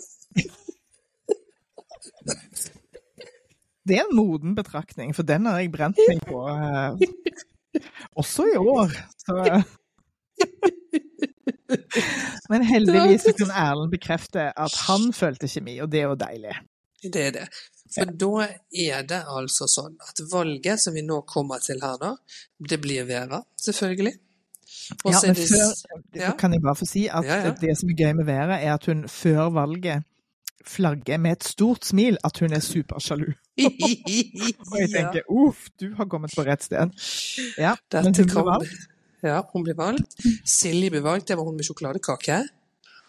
[3.89, 6.91] Det er en moden betraktning, for den har jeg brent meg på eh,
[8.21, 8.93] også i år.
[9.25, 9.37] Så.
[12.53, 16.55] Men heldigvis kunne Erlend bekrefte at han følte kjemi, og det er jo deilig.
[17.03, 17.47] Det er det.
[17.91, 22.13] For da er det altså sånn at valget som vi nå kommer til her nå,
[22.59, 24.13] det blir Vera, selvfølgelig.
[25.05, 25.73] Og Ja, men det før,
[26.15, 26.31] ja.
[26.39, 27.51] kan jeg bare få si at Ja, ja.
[27.61, 30.07] det som er gøy med Vera, er at hun før valget
[30.67, 33.33] flagger med et stort smil at hun er supersjalu.
[34.71, 36.95] Og jeg tenker uff, du har kommet på rett sted.
[37.59, 38.89] Ja, men Dette hun ble valgt.
[39.25, 40.17] Ja, hun ble valgt.
[40.49, 42.43] Silje ble valgt, det var hun med sjokoladekake.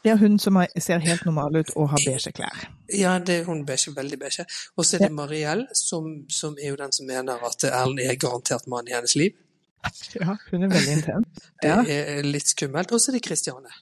[0.02, 2.64] Det er hun som ser helt normal ut og har beige klær.
[2.90, 4.46] Ja, det er hun beige, veldig beige.
[4.76, 8.18] Og så er det Mariell, som, som er jo den som mener at Erlend er
[8.18, 9.38] garantert mann i hennes liv.
[10.16, 11.46] Ja, hun er veldig intens.
[11.62, 12.92] Det er litt skummelt.
[12.92, 13.74] Og så er det Kristiane.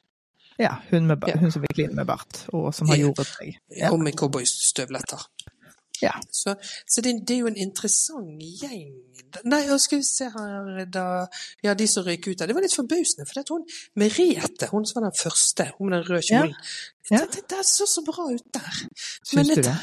[0.59, 3.55] Ja, hun, med, hun som vil kline med bart, og som har jordet seg.
[3.72, 3.93] Ja.
[3.93, 5.24] Og med cowboystøvletter.
[6.02, 6.14] Ja.
[6.32, 6.56] Så,
[6.88, 8.91] så det, det er jo en interessant gjeng.
[9.45, 11.06] Nei, og skal vi se her da
[11.64, 12.50] Ja, de som røyk ut der.
[12.50, 13.66] Det var litt forbausende, for er hun
[14.00, 16.43] Merete, hun som var den første, hun med den røde Ja.
[16.43, 16.56] kjolen.
[17.12, 17.24] Ja.
[17.26, 18.84] Det, det, så så bra ut der.
[19.24, 19.80] Syns Men du det-?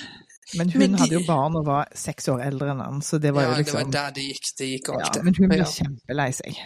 [0.54, 3.18] Men hun men de- hadde jo barn og var seks år eldre enn han, så
[3.18, 4.50] det var ja, jo det var liksom der det gikk.
[4.58, 5.08] Det gikk ja.
[5.26, 5.64] Men hun ble ja.
[5.72, 6.60] kjempelei seg.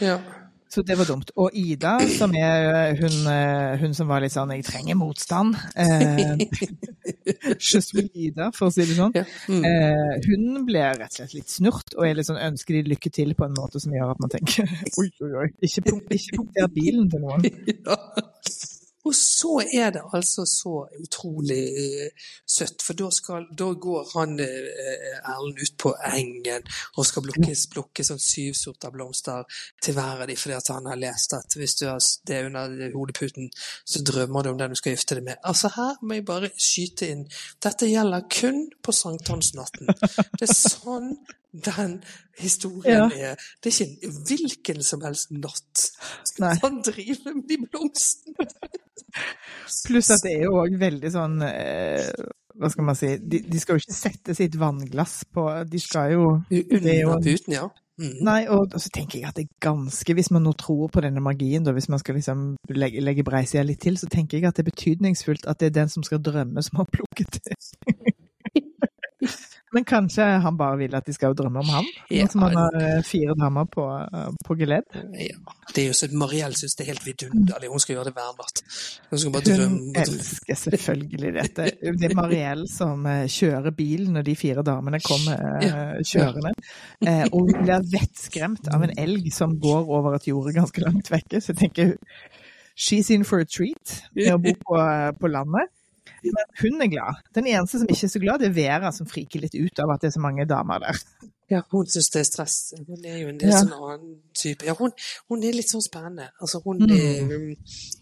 [0.00, 0.14] Ja.
[0.70, 1.32] Så det var dumt.
[1.34, 6.38] Og Ida, som er hun, eh, hun som var litt sånn 'jeg trenger motstand', eh,
[8.14, 9.10] Ida, for å si det sånn.
[9.18, 9.24] ja.
[9.48, 9.64] Mm.
[9.66, 13.10] Eh, hun ble rett og slett litt snurt, og jeg liksom sånn, ønsker de lykke
[13.10, 14.62] til på en måte som gjør at man tenker
[15.00, 17.42] oi, oi, oi, ikke, punk ikke punkter bilen til noen.
[17.86, 17.96] ja.
[19.08, 24.34] Og så er det altså så utrolig eh, søtt, for da, skal, da går han
[24.44, 26.66] eh, Erlend ut på engen
[26.98, 29.48] og skal plukke, plukke sånn syv sorter blomster
[29.82, 33.50] til hver av dem, fordi han har lest at hvis du har det under hodeputen,
[33.88, 35.40] så drømmer du om den du skal gifte deg med.
[35.48, 37.26] Altså her må jeg bare skyte inn.
[37.62, 39.88] Dette gjelder kun på sankthansnatten.
[40.36, 41.14] Det er sånn
[41.52, 42.02] den
[42.38, 43.30] historien Ja.
[43.32, 43.34] er.
[43.62, 45.90] Det er ikke en hvilken som helst natt
[46.38, 46.54] Nei.
[46.56, 48.46] skal han drive med de blomstene.
[49.86, 52.08] Pluss at det er jo òg veldig sånn eh,
[52.60, 56.16] Hva skal man si de, de skal jo ikke sette sitt vannglass på De skal
[56.16, 57.68] jo er Under puten, ja.
[58.00, 58.14] Mm.
[58.24, 61.02] Nei, og, og så tenker jeg at det er ganske Hvis man nå tror på
[61.04, 64.48] denne magien, da, hvis man skal liksom legge, legge breisida litt til, så tenker jeg
[64.48, 67.58] at det er betydningsfullt at det er den som skal drømme, som har plukket det.
[69.72, 71.88] Men kanskje han bare vil at de skal drømme om ham?
[72.10, 74.96] Ja, som han har eh, fire damer på, eh, på geledd.
[75.14, 75.36] Ja.
[75.70, 77.70] Det er jo så Mariell syns det er helt vidunderlig.
[77.70, 78.62] Hun skal gjøre det hver natt.
[79.12, 79.94] Hun skal bare Hun drømme.
[80.02, 81.68] elsker selvfølgelig dette.
[82.02, 85.86] Det er Mariell som eh, kjører bil når de fire damene kommer ja.
[86.02, 86.54] kjørende.
[87.30, 91.38] Og hun blir vettskremt av en elg som går over et jorde ganske langt vekke.
[91.38, 91.94] Så jeg tenker
[92.74, 94.80] she's in for a treat med å bo på,
[95.20, 95.70] på landet.
[96.24, 97.20] Men hun er glad.
[97.34, 99.90] Den eneste som ikke er så glad, det er Vera, som friker litt ut av
[99.94, 100.98] at det er så mange damer der.
[101.50, 102.56] Ja, hun syns det er stress.
[102.86, 103.62] Hun er jo en del Ja.
[103.64, 104.64] sånn annen type.
[104.68, 104.92] Ja, hun,
[105.28, 106.28] hun er litt sånn spennende.
[106.40, 106.90] Altså, hun, Mm.
[106.94, 107.56] er, um,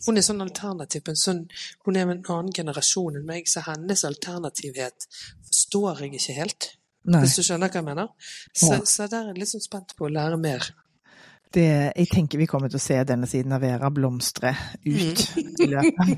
[0.07, 1.09] hun er sånn alternativ.
[1.09, 1.49] En sånn,
[1.87, 5.07] hun er en annen generasjon enn meg, så hennes alternativhet
[5.47, 6.75] forstår jeg ikke helt.
[7.09, 7.23] Nei.
[7.23, 8.09] Hvis du skjønner hva jeg mener?
[8.53, 8.79] Så, Ja.
[8.85, 10.61] så der er jeg litt sånn spent på å lære mer.
[11.55, 14.51] Det, jeg tenker vi kommer til å se denne siden av Vera blomstre
[14.85, 16.11] ut i løpet av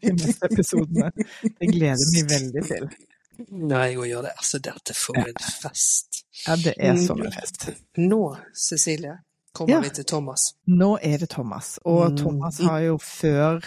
[0.00, 1.10] de neste episodene.
[1.42, 2.88] Det gleder meg veldig til.
[3.52, 4.32] Nei, jeg òg gjør det.
[4.38, 6.22] Altså, dette får en fest.
[6.46, 7.68] Ja, det er som en fest.
[8.00, 8.22] Nå,
[8.56, 9.18] Cecilie,
[9.52, 9.80] kommer Ja.
[9.84, 10.54] vi til Thomas.
[10.66, 12.16] Nå er det Thomas, og Mm.
[12.22, 13.60] Thomas har jo før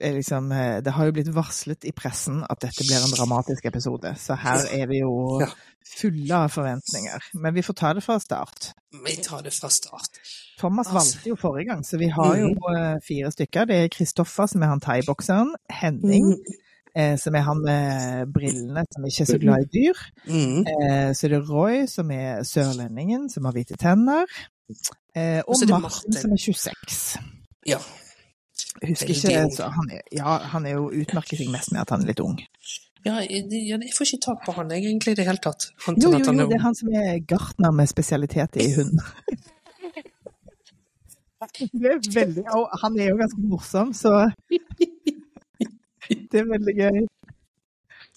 [0.00, 3.64] eh, liksom, eh, Det har jo blitt varslet i pressen at dette blir en dramatisk
[3.66, 5.40] episode, så her er vi jo
[5.98, 7.20] fulle av forventninger.
[7.34, 8.72] Men vi får ta det fra start.
[9.04, 10.18] Vi tar det fra start.
[10.58, 10.98] Thomas Altså.
[11.16, 12.76] valgte jo forrige gang, så vi har jo Mhm.
[12.76, 13.64] eh, fire stykker.
[13.66, 16.54] Det er Kristoffer som er han thaibokseren, Henning Mm.
[16.96, 19.96] eh, som er han med brillene som ikke er så glad i dyr.
[20.28, 20.60] Mm.
[20.60, 24.24] Eh, så er det Roy som er sørlendingen, som har hvite tenner.
[25.14, 27.18] Eh, og er Martin, som er 26.
[27.66, 27.78] Ja.
[28.88, 32.02] Husker ikke, så han er, ja, han er jo utmerker seg mest med at han
[32.02, 32.38] er litt ung.
[33.04, 33.44] Ja, jeg,
[33.96, 35.66] får ikke tak på han egentlig i det hele tatt.
[35.86, 38.98] Han, Jo, jo, jo, er det er han som er gartner med spesialitet i hund.
[41.50, 44.12] Det er veldig, og han er jo ganske morsom, så
[46.30, 47.02] det er veldig gøy.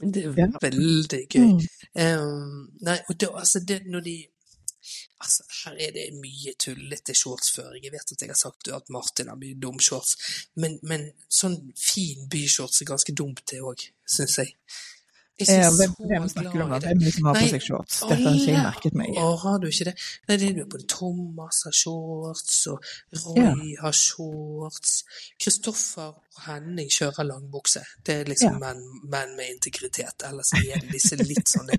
[0.01, 0.47] Det er Ja.
[0.61, 1.51] veldig gøy.
[1.95, 4.17] Um, nei, og da, altså, det, når de
[5.25, 7.85] Altså, her er det mye tullete shortsføring.
[7.85, 10.11] Jeg vet at jeg har sagt at Martin har mye dum shorts,
[10.61, 14.51] men, men sånn fin byshorts er ganske dumt, det òg, syns jeg.
[15.39, 16.69] Jeg Eh, hvem, hvem snakker du om?
[16.79, 17.97] Hvem som har på seg shorts?
[18.07, 19.17] Dette har ikke jeg merket meg.
[19.19, 19.95] Å, har du ikke det?
[20.29, 22.85] Nei, det er jo både Thomas har shorts, og
[23.25, 24.93] Roy har shorts.
[25.43, 26.13] Kristoffer
[26.45, 27.81] Henning kjører langbukse.
[28.05, 28.73] Det er liksom Ja.
[28.73, 30.23] menn, menn med integritet.
[30.27, 31.77] Ellers er det disse litt sånne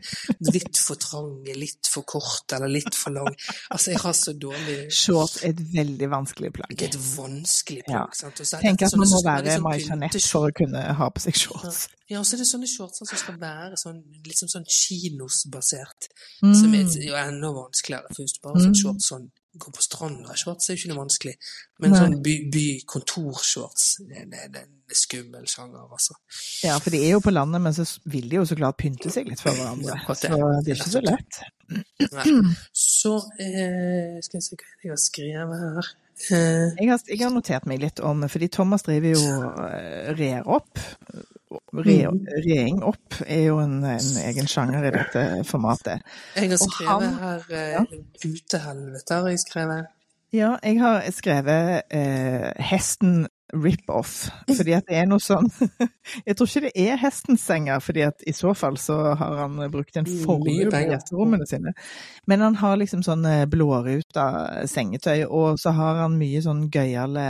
[0.53, 3.35] litt for trange, litt for korte eller litt for lang.
[3.71, 6.83] Altså, jeg har så dårlig Shorts er et veldig vanskelig plagg.
[6.83, 8.07] Et vanskelig Ja.
[8.07, 8.33] plagg.
[8.41, 11.35] er Tenk at man må være sånn Mai Jeanette for å kunne ha på seg
[11.35, 11.89] shorts.
[12.09, 16.09] Ja, og så er det sånne shorts som skal være sånn, liksom sånn kinosbasert.
[16.43, 16.55] Mm.
[16.55, 18.07] Som er jo enda vanskeligere.
[18.15, 18.67] For hvis du bare har Mm.
[18.73, 21.35] sånn shorts sånn Gå på stranda, shorts er jo ikke noe vanskelig.
[21.83, 22.01] Men Nei.
[22.03, 26.17] sånn by, by kontorshorts, det, det, det er skummel sjanger, altså.
[26.67, 29.13] Ja, for de er jo på landet, men så vil de jo så klart pynte
[29.15, 29.97] seg litt for hverandre.
[29.97, 30.65] Ja, Så det.
[30.67, 31.41] det er ikke så lett.
[32.13, 32.27] Nei.
[32.77, 35.89] Så eh, skal jeg se hva jeg har skrevet her.
[36.31, 40.47] Eh, Jeg har, jeg har notert meg litt om, fordi Thomas driver jo eh, rer
[40.49, 40.79] opp.
[41.73, 42.21] Re, Mm.
[42.47, 46.03] reing opp er jo en, en egen sjanger i dette formatet.
[46.37, 47.85] jeg har skrevet han- her eh, ja.
[48.25, 49.87] Utehelvete har jeg skrevet.
[50.35, 55.47] Ja, jeg har skrevet eh, hesten rip-off, fordi at det er noe sånn
[56.27, 59.55] Jeg tror ikke det er hestens senger, fordi at i så fall så har han
[59.71, 61.73] brukt en Mye formue på gjesterommene sine.
[62.27, 67.29] Men han har liksom sånn eh, blåruta sengetøy, og så har han mye sånn gøyale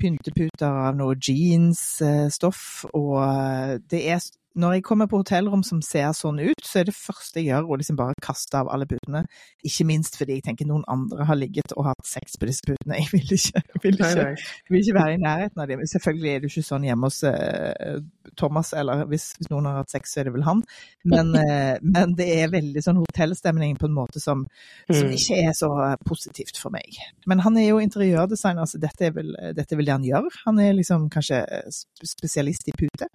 [0.00, 4.20] pynteputer av noe jeansstoff, og eh, det er
[4.56, 7.68] når jeg kommer på hotellrom som ser sånn ut, så er det første jeg gjør
[7.68, 9.26] å liksom bare kaste av alle putene.
[9.68, 12.96] Ikke minst fordi jeg tenker noen andre har ligget og hatt sex på disse putene.
[13.02, 15.82] Jeg vil ikke, jeg vil ikke, jeg vil ikke være i nærheten av dem.
[15.92, 17.98] Selvfølgelig er det ikke sånn hjemme hos uh,
[18.40, 20.64] Thomas, eller hvis, hvis, noen har hatt sex, så er det vel han.
[21.04, 24.46] Men, uh, men det er veldig sånn hotellstemning på en måte som,
[24.88, 25.14] som, mm.
[25.20, 25.70] ikke er så
[26.08, 26.96] positivt for meg.
[27.28, 30.42] Men han er jo interiørdesigner, så dette er vel, dette er vel det han gjør.
[30.48, 31.44] Han er liksom kanskje
[32.00, 33.12] spesialist i pute.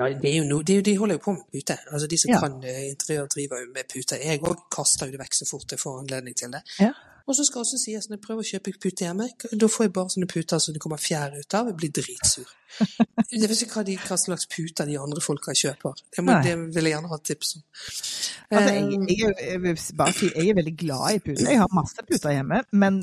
[0.00, 1.76] Ja, det er jo no, det er, de holder jo på med pute.
[1.92, 2.40] Altså De som ja.
[2.40, 4.16] kan interiør, driver jo med pute.
[4.24, 6.64] Jeg òg kaster jo det vekk så fort jeg får anledning til det.
[6.80, 6.94] Ja.
[7.28, 9.92] Og så skal også sies når jeg prøver å kjøpe pute hjemme, da får jeg
[9.94, 11.68] bare sånne puter som det kommer fjær ut av.
[11.70, 12.48] Jeg blir dritsur.
[13.30, 16.00] Jeg vet ikke hva, de, hva, slags puter de andre folka kjøper.
[16.16, 17.64] Jeg må, det vil jeg gjerne ha tips om.
[18.50, 21.50] Altså, jeg, jeg, jeg, jeg, si, jeg er veldig glad i puter.
[21.50, 23.00] Jeg har masse puter hjemme, men,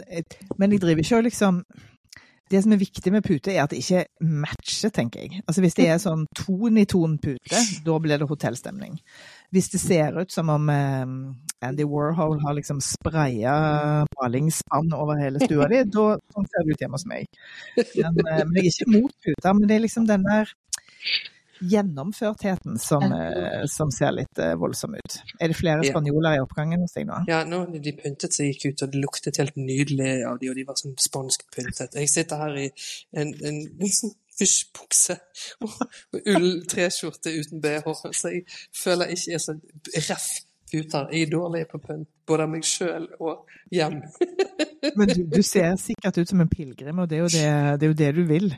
[0.59, 1.61] men jeg driver ikke og liksom
[2.51, 5.41] det som er viktig med pute, er at det ikke matcher, tenker jeg.
[5.47, 8.97] Altså Hvis det er sånn ton i ton-pute, da blir det hotellstemning.
[9.55, 11.05] Hvis det ser ut som om eh,
[11.67, 13.55] Andy Warhol har liksom spraya
[14.17, 17.41] malingsspann over hele stua di, da sånn ser det ut hjemme hos meg.
[17.77, 20.55] Men, eh, men jeg er ikke mot puter, men det er liksom den der
[21.59, 25.19] gjennomførtheten som, eh, som, ser litt eh, voldsom ut.
[25.39, 27.23] Er det flere spanjoler i oppgangen hos deg nå?
[27.29, 30.59] Ja, nå de pyntet seg gikk ut, og det luktet helt nydelig av de, og
[30.59, 31.97] de var sånn spansk pyntet.
[31.97, 32.69] Jeg sitter her i
[33.17, 35.15] en, en en fysjbukse
[35.65, 38.43] og ull-T-skjorte uten bh, så jeg
[38.75, 39.57] føler ikke jeg er så
[40.09, 40.27] reff
[40.67, 41.07] puter.
[41.13, 44.01] Jeg er dårlig på pynt, både av meg sjøl og hjem.
[44.99, 47.93] Men du, du, ser sikkert ut som en pilegrim, og det er, det, det er
[47.93, 48.49] jo det du vil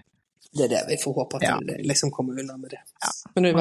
[0.51, 1.57] det er det vi får håpe at ja.
[1.61, 2.79] de liksom kommer unna med det.
[3.01, 3.09] Ja.
[3.35, 3.53] Men det,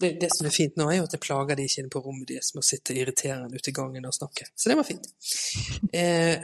[0.00, 2.00] det, det, som er fint nå, er jo at det plager de ikke inne på
[2.00, 4.48] rommet deres med å sitte irriterende ute i gangen og snakke.
[4.56, 5.10] Så det var fint.
[5.92, 6.40] Eh,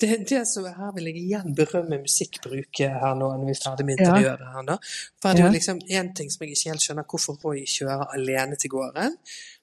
[0.00, 3.84] det, det som Her vil jeg igjen berømme musikkbruket her nå når vi er ferdig
[3.84, 4.76] med interiøret her nå.
[5.20, 8.56] For det er liksom én ting som jeg ikke helt skjønner hvorfor Roy kjører alene
[8.60, 9.18] til gården.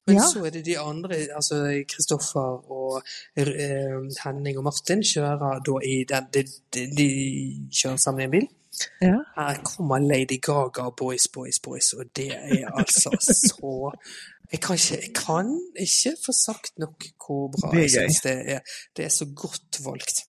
[0.07, 0.28] Men ja.
[0.30, 1.57] så er det de andre, altså
[1.89, 3.01] Kristoffer og
[3.36, 7.09] eh, Henning og Martin kjører da i den De, de, de
[7.74, 8.47] kjører sammen i en bil.
[9.01, 9.17] Ja.
[9.36, 13.91] Her kommer Lady Gaga, Boys, Boys, Boys, og det er altså så
[14.51, 15.47] jeg kan, ikke, jeg kan
[15.80, 18.59] ikke få sagt nok hvor bra jeg syns det er.
[18.97, 20.23] Det er så godt valgt.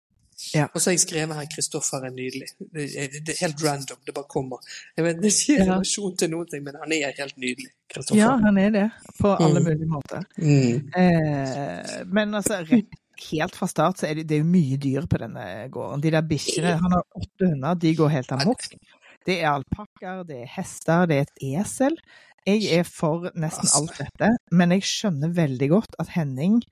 [0.54, 0.66] Ja.
[0.74, 2.52] Og så har jeg skrevet her 'Kristoffer er nydelig'.
[2.74, 4.58] Det er, helt random, det bare kommer.
[4.96, 7.70] Jeg vet, Det er ikke relasjon til noen ting, men han er helt nydelig.
[8.14, 8.90] Ja, han er det.
[9.20, 9.66] På alle mm.
[9.66, 10.22] mulige måter.
[10.36, 10.74] Mm.
[11.00, 12.98] Eh, men altså, rett
[13.32, 15.44] helt fra start så er det, det er mye dyr på denne
[15.74, 16.02] gården.
[16.04, 18.64] De der bikkjene, han har åtte hunder, de går helt amok.
[19.26, 21.98] Det er alpakkaer, det er hester, det er et esel.
[22.48, 26.62] Jeg er for nesten alt dette, men jeg skjønner veldig godt at Henning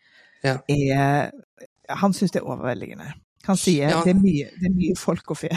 [0.46, 1.32] er
[2.00, 3.12] Han syns det er overveldende.
[3.46, 4.00] Han sier ja.
[4.04, 5.50] det, er mye, det, er mye, folk og fe.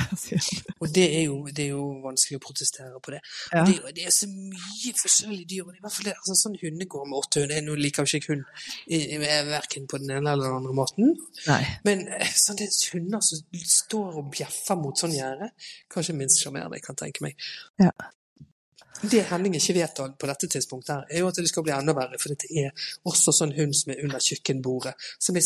[0.80, 3.22] Og det er, jo, det er, jo, vanskelig å protestere på det.
[3.54, 3.64] Ja.
[3.68, 5.72] Det, det, er så mye forskjellige dyr.
[5.74, 8.46] i hvert fall det, altså, Sånn hundegård med åtte hunder Nå liker jo ikke hund
[9.50, 11.16] verken på den ene eller den andre måten.
[11.48, 11.64] Nei.
[11.88, 15.52] Men eh, sånn, det er hunder som står og bjeffer mot sånn gjerde,
[15.92, 17.50] kanskje minst sjarmerende, jeg kan tenke meg.
[17.82, 17.92] Ja.
[19.00, 21.96] Det Henning ikke vet på dette tidspunktet, her, er jo at det skal bli enda
[21.96, 22.20] verre.
[22.20, 24.92] For det er også sånn hund som er under kjøkkenbordet,
[25.24, 25.46] som blir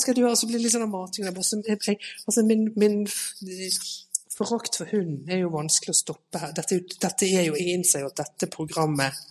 [0.00, 0.34] skal du ha?
[0.36, 1.28] Så blir det litt sånn mating.
[1.28, 3.04] Altså, min, min
[4.34, 6.52] forakt for hund er jo vanskelig å stoppe her.
[6.56, 9.24] Dette, dette er jo, Jeg innser jo at dette programmet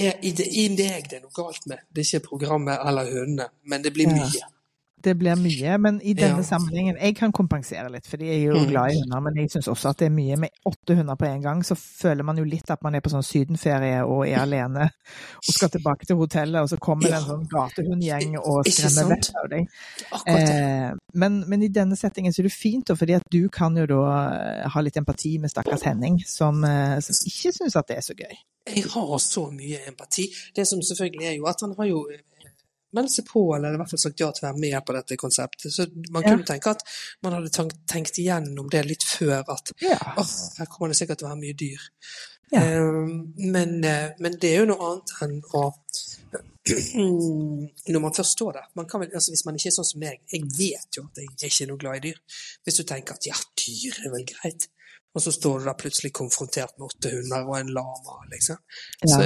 [0.00, 1.84] er i, det, i deg det er noe galt med.
[1.90, 4.32] Det er ikke programmet eller hundene, men det blir mye.
[4.38, 4.48] Ja
[5.04, 5.76] det blir mye.
[5.78, 6.46] Men i denne ja.
[6.46, 8.68] sammenhengen Jeg kan kompensere litt, fordi jeg er jo mm.
[8.70, 9.24] glad i hunder.
[9.26, 10.38] Men jeg syns også at det er mye.
[10.40, 13.12] Med åtte hunder på en gang, så føler man jo litt at man er på
[13.12, 17.28] sånn sydenferie og er alene og skal tilbake til hotellet, og så kommer det en
[17.28, 19.74] sånn gatehundgjeng og skremmer vekk av deg.
[20.34, 20.88] Eh,
[21.20, 23.86] men, men, i denne settingen så er det fint, da, fordi at du kan jo
[23.90, 24.04] da
[24.36, 28.06] eh, ha litt empati med stakkars Henning, som, eh, som ikke syns at det er
[28.06, 28.40] så gøy.
[28.70, 30.28] Jeg har så mye empati.
[30.56, 32.04] Det som selvfølgelig er jo at han har jo
[32.96, 35.18] meldt seg på, eller i hvert fall sagt ja til å være med på dette
[35.20, 35.72] konseptet.
[35.74, 36.48] Så man kunne ja.
[36.52, 36.84] tenke at
[37.24, 39.98] man hadde tenkt, tenkt igjennom det litt før at ja.
[40.20, 41.88] oh, her kommer det sikkert til å være mye dyr.
[42.50, 42.64] Ja.
[42.82, 45.68] Um, men, uh, men, det er jo noe annet enn å
[47.94, 50.18] Når man først står der man vel, altså Hvis man ikke er sånn som meg
[50.28, 52.18] Jeg vet jo at jeg ikke er noe glad i dyr.
[52.66, 54.66] Hvis du tenker at ja, dyr er vel greit.
[55.14, 58.60] Og så står du der plutselig konfrontert med åtte hunder og en lama, liksom.
[59.02, 59.22] Så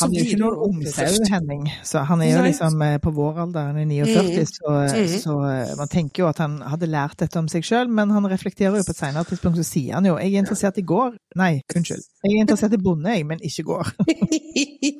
[0.00, 1.62] han er jo ikke noen ungsau, Henning.
[1.86, 4.50] Så han er jo liksom eh, på vår alder, han er 49, mm.
[4.50, 5.14] så, mm.
[5.22, 8.28] så, eh, man tenker jo at han hadde lært dette om seg sjøl, men han
[8.30, 11.16] reflekterer jo på et senere tidspunkt, så sier han jo 'jeg er interessert i går'.
[11.40, 12.04] Nei, unnskyld.
[12.04, 13.92] 'Jeg er interessert i bonde, jeg, men ikke går'.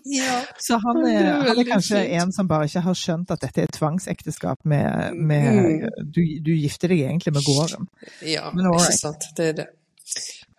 [0.67, 3.73] Så han er, han er kanskje en som bare ikke har skjønt at dette er
[3.73, 5.89] tvangsekteskap med, med mm.
[6.15, 7.89] du, du, gifter deg egentlig med gården.
[8.25, 9.29] Ja, men, ikke sant.
[9.37, 9.69] Det er det.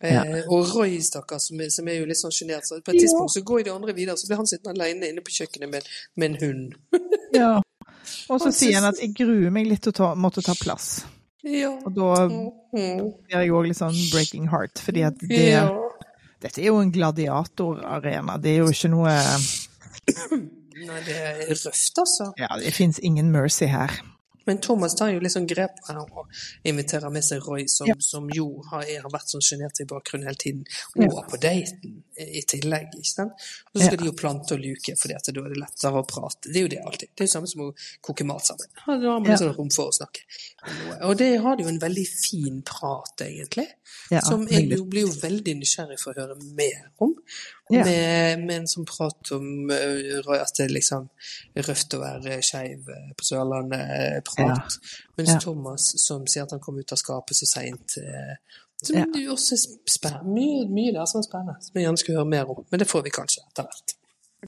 [0.02, 0.22] Ja.
[0.26, 2.68] Eh, og Roy, stakkar, som, som er jo litt sånn sjenert.
[2.70, 5.24] Så på et tidspunkt så går de andre videre, så blir han sittende alene inne
[5.26, 6.76] på kjøkkenet med, med en hund.
[7.38, 7.58] Ja.
[8.32, 11.04] Og så sier han at jeg gruer meg litt til å ta, måtte ta plass.
[11.44, 11.74] Ja.
[11.86, 13.02] Og da Mhm.
[13.28, 15.66] blir jeg òg litt sånn breaking heart, fordi at det, ja.
[16.42, 18.38] dette er jo en gladiatorarena.
[18.42, 19.12] Det er jo ikke noe
[20.78, 22.30] Nei, det er røft, altså.
[22.40, 23.92] Ja, det fins ingen mercy her.
[24.48, 26.28] Men Thomas tar jo litt sånn grep her og
[26.66, 27.96] inviterer med seg Roy, som, Ja.
[28.00, 30.66] som jo har, har vært sånn sjenert i bakgrunnen hele tiden,
[30.98, 32.90] og på daten i tillegg.
[32.98, 33.32] ikke sant?
[33.74, 33.98] Og så skal Ja.
[33.98, 36.48] de jo plante og luke, for da er det lettere å prate.
[36.52, 37.10] Det er jo det alltid.
[37.16, 38.68] Det er jo samme som å koke mat sammen.
[38.88, 39.38] Da har man Ja.
[39.38, 40.22] sånn rom for å snakke.
[41.04, 43.68] Og det har de jo en veldig fin prat, egentlig.
[44.24, 47.14] Som jeg jo blir jo veldig nysgjerrig for å høre mer om.
[47.70, 47.84] Ja.
[47.84, 51.10] Med, med en sånn prat om uh, at det er liksom
[51.68, 54.78] røft å være skeiv eh, på Sørlandet-prat.
[55.20, 55.40] Mens Ja.
[55.44, 57.98] Thomas, som sier at han kom ut av skapet så seint
[58.84, 59.06] Som Ja.
[59.34, 59.58] også
[60.06, 62.64] er mye, mye der som er spennende, som jeg gjerne skulle høre mer om.
[62.70, 63.96] Men det får vi kanskje etter hvert.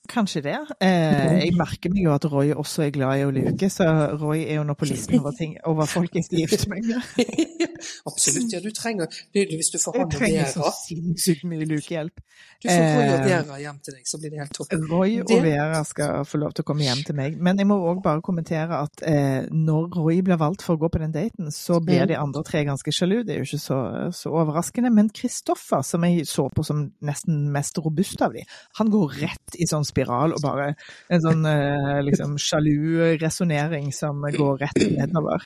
[0.10, 0.56] Kanskje det.
[0.86, 3.88] Eh, jeg merker meg jo at Roy også er glad i å luke, så
[4.22, 7.02] Roy er jo nå på listen over, ting, over folk jeg skal gifte meg med.
[8.10, 8.54] Absolutt.
[8.54, 12.22] Ja, du trenger Hvis du får han Jeg trenger så Vera sinnssykt mye lukehjelp.
[12.62, 14.74] Du får Roy og Eh, Vera hjem til deg, så blir det helt topp.
[14.92, 17.38] Roy og Vera skal få lov til å komme hjem til meg.
[17.42, 20.92] Men jeg må òg bare kommentere at eh, når Roy blir valgt for å gå
[20.94, 22.08] på den daten, så blir Mm.
[22.14, 23.24] de andre tre ganske sjalu.
[23.28, 23.80] Det er jo ikke så,
[24.16, 24.92] så overraskende.
[24.94, 28.46] Men Kristoffer, som jeg så på som nesten mest robust av de,
[28.80, 30.72] han går rett i sånn spiral og bare
[31.10, 35.46] en sånn eh, liksom sjalu resonnering som går rett nedover.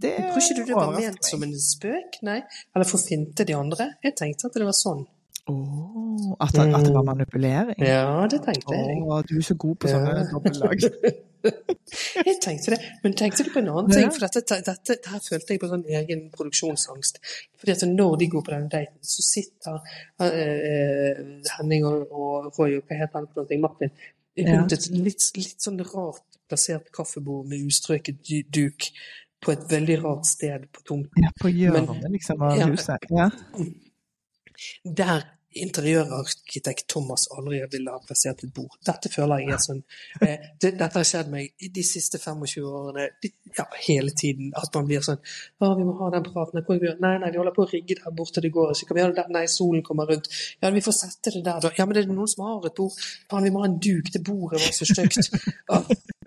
[0.00, 2.20] Det Tror ikke du det var ment som en spøk?
[2.26, 2.40] Nei?
[2.74, 3.92] Eller for å finte de andre?
[4.06, 5.02] Jeg tenkte at det var sånn.
[5.48, 7.80] Åh, at, at det var manipulering?
[7.80, 9.00] Ja, det tenkte jeg.
[9.02, 10.28] Oh, du er så god på sånne Ja.
[10.32, 10.84] dobbeltlag.
[12.26, 14.10] Jeg tenkte det, men tenkte du på en annen ting?
[14.12, 17.16] For dette, dette, her følte jeg på sånn egen produksjonsangst.
[17.56, 19.78] Fordi at når de går på denne daten, så sitter
[20.20, 21.22] uh,
[21.56, 23.94] Henning og, og Roy og hva heter han for noe, Martin,
[24.36, 28.20] rundt et litt, litt sånn rart plassert kaffebord med ustrøket
[28.52, 28.90] duk
[29.40, 31.24] på et veldig rart sted på tomten.
[31.24, 33.06] Ja, på hjørnet liksom av huset.
[33.08, 33.30] Ja.
[34.84, 38.76] Der interiørarkitekt Thomas aldri ville ha plassert et bord.
[38.86, 39.80] Dette føler jeg er sånn
[40.22, 44.52] eh, det, Dette har skjedd meg de siste 25 årene, de, ja, hele tiden.
[44.58, 46.62] At man blir sånn Å, vi må ha den praten.
[46.68, 48.92] Vi, nei, nei, de holder på å rigge der borte, det går ikke.
[48.92, 49.34] Kan vi ha det der?
[49.40, 50.30] Nei, solen kommer rundt.
[50.62, 51.74] Ja, vi får sette det der, da.
[51.78, 53.02] Ja, men det er noen som har et bord.
[53.30, 54.14] Faen, vi må ha en duk.
[54.14, 55.34] til bordet var så stygt.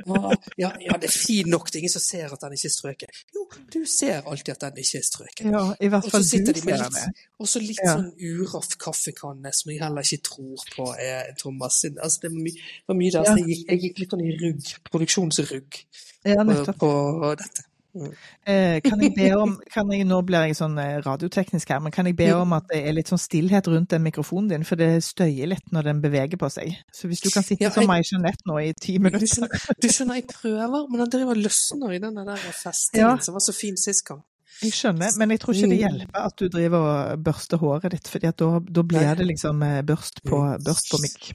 [0.58, 1.68] Ja, ja, det er fint nok.
[1.72, 3.22] Det er ingen som ser at den ikke er strøket.
[3.36, 3.43] Jo,
[3.74, 5.45] du ser alltid at den ikke er strøket.
[5.51, 7.06] ja, i hvert fall du de ser det.
[7.39, 7.95] og så litt Ja.
[7.97, 11.97] sånn uraff kaffekanne som jeg heller ikke tror på er Thomas sin.
[11.99, 14.34] Altså, det var mye, var mye der, så jeg gikk, jeg gikk litt sånn i
[14.43, 15.84] rugg, produksjonsrugg,
[16.26, 17.64] Ja, på, på dette.
[17.96, 21.91] Eh, kan jeg be om kan jeg, Nå blir jeg sånn eh, radioteknisk her, men
[21.94, 22.41] kan jeg be Mm.
[22.41, 25.72] om at det er litt sånn stillhet rundt den mikrofonen din, for det støyer litt
[25.72, 26.74] når den beveger på seg.
[26.94, 29.28] Så hvis du kan sitte Ja, som jeg- meg, Jeanette, nå i ti Du minutter
[29.28, 33.18] skjønner, du skjønner, jeg prøver, men den driver og løsner i den der festingen Ja.
[33.20, 34.24] som var så fin sist gang.
[34.64, 35.86] Jeg skjønner, men jeg tror ikke det Mm.
[36.00, 39.82] hjelper at du driver og børster håret ditt, for da, da blir det liksom eh,
[39.82, 41.34] børst på, børst på mikk.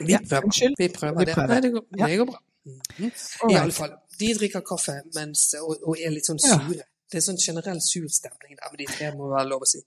[0.00, 0.74] Vi prøver.
[0.78, 1.36] Vi prøver det.
[1.36, 2.38] Nei, det går, det går bra.
[2.98, 3.10] I
[3.42, 3.92] Alright.
[4.20, 6.58] De drikker kaffe mens, og, og er litt sånn Ja.
[6.60, 6.84] sure.
[7.10, 9.80] Det er sånn generell sur stemning der men de tre, må være lov å si.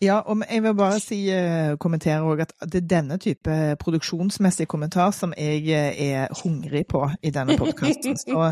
[0.00, 4.64] Ja, og jeg vil bare si, eh, kommentere òg at det er denne type produksjonsmessig
[4.66, 8.16] kommentar som jeg eh, er hungrig på i denne podkasten.
[8.22, 8.46] Så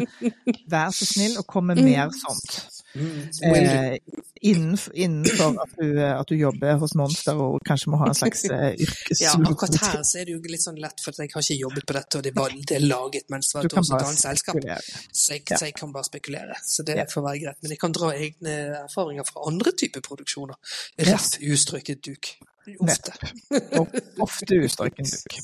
[0.69, 2.78] vær så snill og kom med mer sånt.
[2.95, 3.05] Do.
[3.45, 3.99] Eh,
[4.41, 8.45] innenfor, innenfor at, du, at du jobber hos Monster og kanskje må ha en slags
[8.49, 8.79] eh,
[9.23, 11.87] Ja, akkurat her så er det jo litt sånn lett, for jeg har ikke jobbet
[11.91, 14.61] på dette, og det, var, det er laget mens det var et annet selskap.
[15.13, 15.59] Så jeg, Ja.
[15.59, 16.57] så jeg kan bare spekulere.
[16.65, 17.61] Så det får være greit.
[17.63, 20.57] Men jeg kan dra egne erfaringer fra andre typer produksjoner.
[21.11, 22.33] Rett ustrøket duk.
[22.85, 23.15] Ofte.
[24.25, 25.39] Ofte ustrøken duk.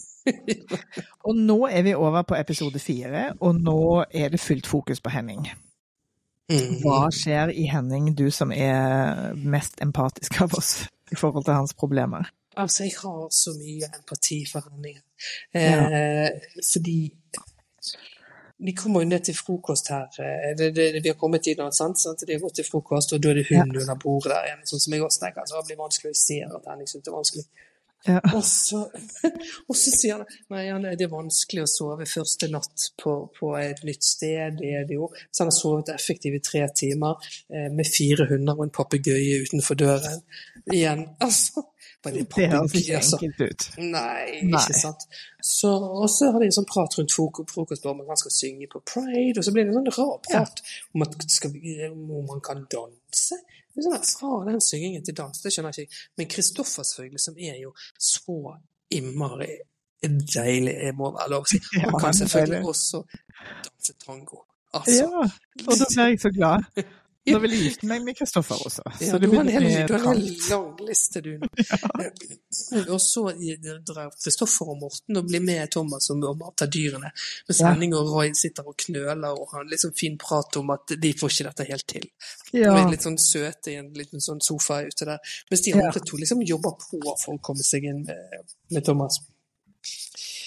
[1.29, 5.13] Og nå er vi over på episode fire, og nå er det fullt fokus på
[5.13, 5.45] Henning.
[6.83, 10.75] Hva skjer i Henning, du som er mest empatisk av oss
[11.13, 12.29] i forhold til hans problemer?
[12.57, 14.99] Altså, jeg har så mye empati for Henning.
[15.57, 16.29] Eh,
[16.73, 16.99] fordi
[18.65, 20.07] de kommer jo ned til frokost her.
[20.21, 21.99] eh, Det, det, vi har kommet inn, sant?
[21.99, 22.23] sant?
[22.27, 24.63] De har gått til frokost, og da er det hund under bordet der igjen.
[24.71, 26.13] Sånn som jeg også tenker, altså, det blir vanskelig.
[26.15, 27.45] å se at Henning synes det er vanskelig.
[28.07, 28.21] Ja.
[28.37, 28.83] Og så,
[29.69, 33.53] og så sier han nei, han, det er vanskelig å sove første natt på, på
[33.61, 34.59] et nytt sted.
[34.61, 35.09] Det er det jo.
[35.31, 39.41] Så han har sovet effektivt i tre timer eh, med fire hunder og en papegøye
[39.47, 40.21] utenfor døren.
[40.73, 41.71] Igjen, altså.
[42.05, 43.17] Det Det høres ikke altså.
[43.17, 43.63] enkelt ut.
[43.81, 44.61] Nei, Nei.
[44.61, 45.07] ikke sant.
[45.41, 48.69] Så, og så har de en sånn prat rundt frokost om at han skal synge
[48.73, 50.61] på Pride, og så blir det en sånn rar prat
[50.93, 51.57] om, at skal
[51.89, 53.41] om man kan danse.
[53.75, 56.03] Sånn at fra den syngingen til dans, det skjønner jeg ikke.
[56.19, 58.39] Men Kristoffers selvfølgelig, som er jo så
[58.95, 59.53] innmari
[60.05, 61.61] deilig, jeg må være lov å si.
[61.81, 63.01] Han kan selvfølgelig også
[63.65, 64.45] danse tango.
[64.75, 65.25] Altså, Ja,
[65.65, 66.69] og da blir jeg så glad.
[67.25, 68.83] Da vil jeg gifte meg med Kristoffer også.
[69.01, 71.39] Ja, du har en lang liste, du.
[72.93, 73.23] Og så
[73.87, 77.11] drar Kristoffer og Morten og blir med Thomas og og mater dyrene.
[77.49, 77.71] Mens Ja.
[77.73, 80.95] Henning og Roy sitter og knøler og har en litt sånn fin prat om at
[81.01, 82.07] de får ikke dette helt til.
[82.53, 85.19] Ja, De er litt sånn søte i en liten sånn sofa ute der.
[85.51, 85.87] Mens de Ja.
[85.87, 89.19] andre to liksom jobber på for å komme seg inn med, med Thomas.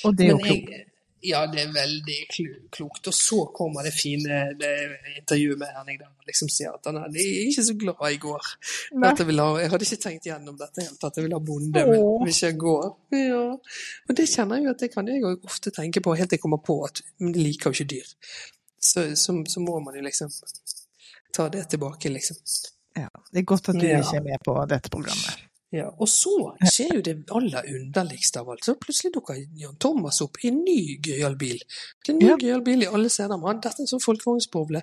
[0.05, 0.86] og det er jo klokt.
[1.27, 3.07] Ja, det er veldig klo- klokt.
[3.11, 4.71] Og så kommer det fine det
[5.19, 8.49] intervjuet med Henning der han liksom sier at han er ikke så glad i går.
[9.03, 9.11] Ha,
[9.61, 12.55] jeg hadde ikke tenkt gjennom dette helt, at jeg vil ha bonde, men hvis jeg
[12.55, 12.75] ikke gå.
[13.17, 13.43] Ja.
[14.09, 16.43] Og det kjenner jeg jo at det kan jeg ofte tenke på, helt til jeg
[16.45, 18.15] kommer på at men jeg liker jo ikke dyr.
[18.79, 20.31] Så, så, så må man jo liksom
[21.35, 22.37] ta det tilbake, liksom.
[22.97, 23.99] Ja, det er godt at du Ja.
[24.01, 25.43] ikke er med på dette programmet.
[25.75, 26.31] Ja, og så
[26.63, 28.63] skjer jo det aller underligste av alt.
[28.63, 31.59] Så plutselig dukker Jan Thomas opp i en ny gøyal bil.
[32.05, 32.37] Det er En ny Ja.
[32.39, 33.35] gøyal bil i alle steder.
[33.61, 34.81] Dette er en sånn folkevognsboble,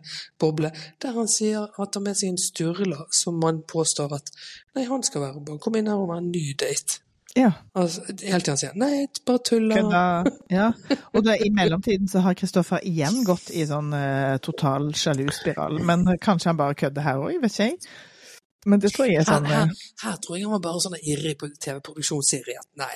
[1.01, 4.31] der han sier at han har med seg en sturla som man påstår at
[4.77, 7.01] nei, han skal være bare komme inn her og være en ny date.
[7.37, 10.29] Ja, Altså, helt til han sier nei, bare tuller.
[10.51, 10.73] Ja.
[11.15, 15.81] Og da, i mellomtiden så har Kristoffer igjen gått i sånn uh, total sjaluspiral.
[15.83, 17.79] Men kanskje han bare kødder her òg, vet ikke jeg.
[18.65, 20.95] Men det tror jeg er sånn her, her, her tror jeg han var bare sånn
[21.03, 22.95] irrig på TV-produksjonsserie at nei,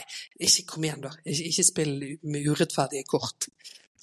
[0.48, 1.10] ikke kom igjen da.
[1.24, 1.92] Ikke, ikke spill
[2.22, 3.48] med urettferdige kort.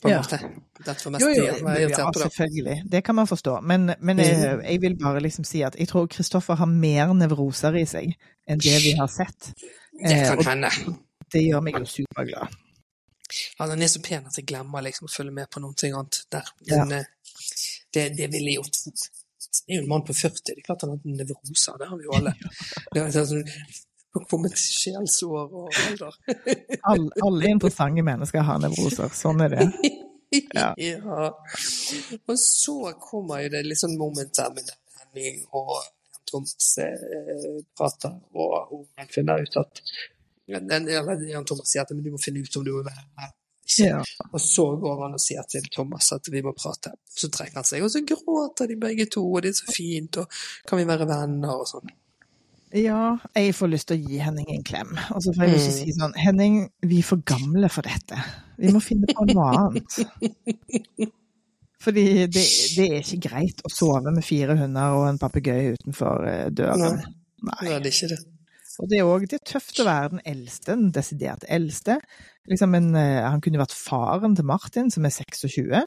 [0.01, 0.19] På en Ja.
[0.21, 0.37] måte.
[0.85, 2.81] Dette var mest Jo, jo, det ja, selvfølgelig.
[2.91, 3.61] Det kan man forstå.
[3.63, 7.77] Men, men jeg, jeg vil bare liksom si at jeg tror Kristoffer har mer nevroser
[7.79, 8.11] i seg
[8.45, 9.53] enn det vi har sett.
[9.95, 10.69] Det Eh, kan hende.
[11.31, 12.51] det gjør meg jo superglad.
[13.57, 16.51] Han er så pen at jeg glemmer liksom å følge med på noe annet der.
[16.69, 17.03] Men ja.
[17.95, 18.75] det, det ville jeg gjort
[19.63, 21.99] Han er jo en mann på 40, det er klart han har nevroser, det har
[21.99, 22.33] vi jo alle.
[22.95, 23.51] Det er sånn,
[24.29, 26.15] kommet sjelsår og alder.
[26.91, 29.11] Alle, alle interessante mennesker har nevroser.
[29.15, 29.69] Sånn er det.
[30.51, 30.73] Ja.
[30.75, 31.27] ja.
[32.27, 35.77] Og så kommer jo det litt sånn moment der med Henning og
[36.27, 37.45] Thomas eh,
[37.77, 39.79] prater, og, og finner ut at
[40.49, 43.31] Jan Thomas sier at men du må finne ut om du vil være her.
[43.79, 43.99] Ja.
[44.31, 46.93] Og så går han og sier til Thomas at vi må prate.
[47.09, 50.21] Så trekker han seg, og så gråter de begge to, og det er så fint,
[50.21, 51.93] og kan vi være venner og sånn.
[52.75, 54.95] ja, jeg får lyst til å gi Henning en klem.
[55.15, 58.21] Og så får jeg ikke si sånn Henning, vi er for gamle for dette.
[58.61, 59.99] Vi må finne på noe annet.
[61.85, 62.41] Fordi det,
[62.75, 67.01] det er ikke greit å sove med fire hunder og en papegøye utenfor eh, døren.
[67.01, 67.13] Nei.
[67.45, 68.23] Nei, det er ikke det.
[68.81, 71.99] Og det er òg det tøft å være den eldste, den desidert eldste.
[72.49, 75.85] Liksom en, eh, han kunne vært faren til Martin, som er 26.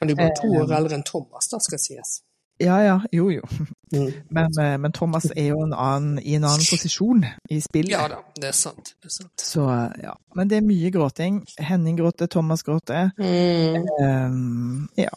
[0.00, 2.20] Men du er bare to Eh, år eldre enn Thomas, da skal sies.
[2.60, 3.42] Ja ja, jo jo.
[3.88, 4.12] Mm.
[4.30, 7.94] Men, eh, men Thomas er jo en annen, i en annen posisjon i spillet.
[7.94, 8.94] Ja da, det er sant.
[9.00, 9.32] Det er sant.
[9.40, 9.64] Så
[10.02, 10.12] ja.
[10.36, 11.38] Men det er mye gråting.
[11.56, 13.14] Henning gråter, Thomas gråter.
[13.16, 13.86] Mm.
[14.04, 15.14] Um, ja.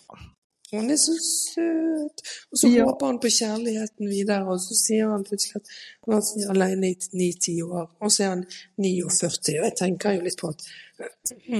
[0.71, 2.21] Hun er så søt!
[2.51, 2.83] Og så Ja.
[2.87, 5.67] håper han på kjærligheten videre, og så sier han plutselig at
[6.07, 8.45] han er alene i ni-ti år, og så er han
[8.77, 9.59] 49.
[9.59, 10.63] Og jeg tenker jo litt på at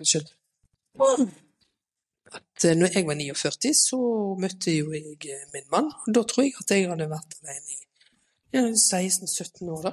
[0.00, 0.30] Unnskyld.
[2.32, 3.98] At eh, når jeg var 49, så
[4.40, 7.72] møtte jo jeg eh, min mann, og da tror jeg at jeg hadde vært alene
[7.72, 9.92] i 16-17 år, da.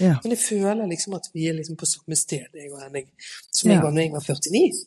[0.00, 0.14] ja.
[0.22, 3.08] Men jeg føler liksom at vi er liksom på samme sted, jeg og Henning,
[3.52, 3.76] som Ja.
[3.76, 4.84] jeg var når jeg var 49.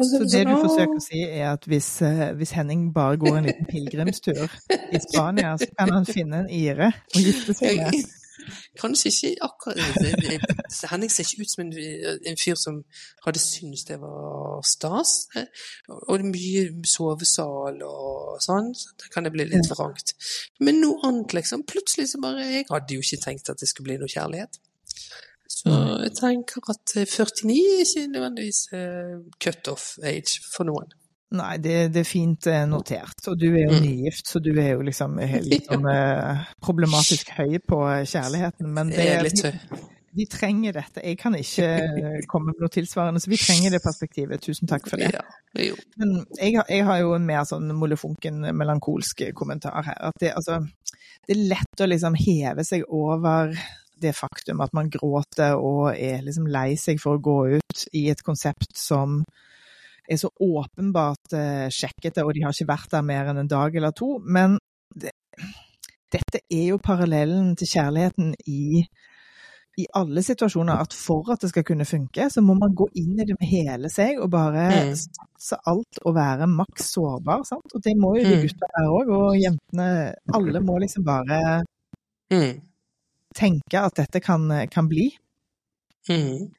[0.00, 3.50] Så det du forsøker å si, er at hvis, eh, hvis Henning bare går en
[3.50, 8.16] liten pilegrimstur i Spania, så kan han finne en ire og gifte seg med.
[8.80, 9.76] Kanskje ikke akkurat
[10.90, 11.72] Henning ser ikke ut som en,
[12.30, 12.80] en fyr som
[13.26, 15.12] hadde syntes det var stas.
[16.08, 20.14] Og mye sovesal og sånn, så da kan det bli litt vrangt.
[20.60, 21.66] Men noe annet, liksom.
[21.68, 24.60] Plutselig så bare Jeg hadde jo ikke tenkt at det skulle bli noe kjærlighet.
[25.60, 25.74] Så
[26.06, 28.60] jeg tenker at eh, 49 er ikke nødvendigvis
[29.44, 30.88] cut-off age for noen.
[31.30, 33.20] Nei, det, det er fint eh, notert.
[33.30, 33.84] Og du er jo Mm.
[33.84, 35.18] nygift, så du er jo liksom
[35.52, 38.66] litt sånn eh, problematisk høy på eh, kjærligheten.
[38.74, 39.84] Men Det er litt vi, høy.
[40.18, 41.04] vi trenger dette.
[41.06, 44.42] Jeg kan ikke eh, komme med noe tilsvarende, så vi trenger det perspektivet.
[44.42, 45.12] Tusen takk for det.
[45.14, 45.76] Ja.
[46.02, 50.00] Men jeg, har- jeg har jo en mer sånn molefonken, melankolsk kommentar her.
[50.10, 50.58] At det, altså,
[51.28, 53.54] det er lett å liksom heve seg over
[54.00, 58.08] det faktum at man gråter og er liksom lei seg for å gå ut i
[58.12, 59.20] et konsept som
[60.10, 63.76] er så åpenbart eh, sjekkete, og de har ikke vært der mer enn en dag
[63.78, 64.16] eller to.
[64.26, 64.56] Men
[64.94, 65.12] det,
[66.10, 68.82] dette er jo parallellen til kjærligheten i,
[69.78, 73.14] i alle situasjoner at for at det skal kunne funke, så må man gå inn
[73.22, 74.96] i det med hele seg og bare Mm.
[74.98, 77.44] satse alt og være maks sårbar.
[77.46, 77.70] Sant?
[77.78, 78.42] Og det må jo de Mm.
[78.48, 79.86] gutta her òg, og jentene.
[80.34, 81.62] Alle må liksom bare
[82.34, 82.60] Mm.
[83.36, 85.10] Tenke at dette kan, kan bli.
[86.08, 86.50] Mm.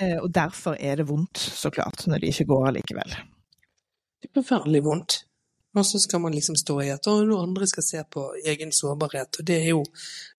[0.00, 3.10] Eh, Og derfor er det vondt, så klart, når det ikke går allikevel.
[4.20, 5.24] Det er forferdelig vondt.
[5.76, 9.38] Og så skal man liksom stå i at noen andre skal se på egen sårbarhet,
[9.38, 9.84] og det er jo,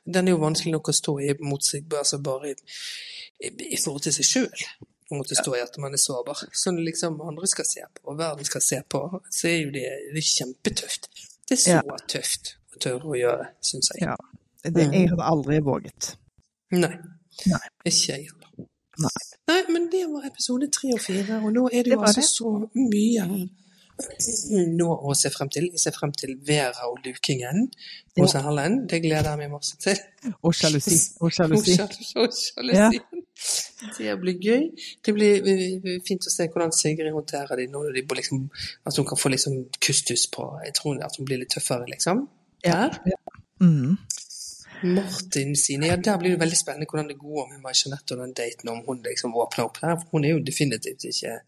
[0.03, 2.55] den er jo vanskelig nok å stå i mot seg, altså bare i,
[3.47, 4.65] i, i forhold til seg sjøl.
[5.11, 6.41] Å måtte stå i at man er sårbar.
[6.55, 9.87] Så liksom andre skal se på, og verden skal se på, så er jo det,
[10.11, 11.09] det er kjempetøft.
[11.47, 11.97] Det er så Ja.
[12.11, 14.07] tøft å tørre å gjøre, syns jeg.
[14.09, 14.15] Ja.
[14.63, 16.15] Det, jeg hadde aldri våget.
[16.71, 16.93] Nei.
[17.49, 17.63] Nei.
[17.85, 18.67] Ikke jeg heller.
[19.01, 19.15] Nei.
[19.49, 22.21] Nei, men det var episode tre og fire, og nå er det Det jo altså
[22.21, 22.29] det.
[22.29, 23.49] så mye
[24.01, 25.67] nå å se frem til.
[25.73, 27.67] Jeg ser frem til Vera og lukingen
[28.17, 28.23] Ja.
[28.23, 28.87] hos Erlend.
[28.89, 29.97] Det gleder jeg meg masse til.
[30.43, 30.97] Og sjalusi.
[31.21, 31.75] Og sjalusi.
[32.21, 32.99] og sjalusi.
[33.97, 34.63] Det blir gøy.
[35.05, 38.49] Det blir eh, fint å se hvordan Sigrid håndterer det når de liksom,
[38.85, 42.27] at hun kan få liksom kustus på Jeg tror at hun blir litt tøffere, liksom.
[42.65, 42.89] Ja.
[43.05, 43.17] ja.
[43.61, 43.97] Mm.
[44.83, 48.23] Martin sine, ja der blir det veldig spennende hvordan det går med meg Jeanette og
[48.23, 49.97] den daten, om hun liksom åpner opp der.
[50.11, 51.39] Hun er jo definitivt ikke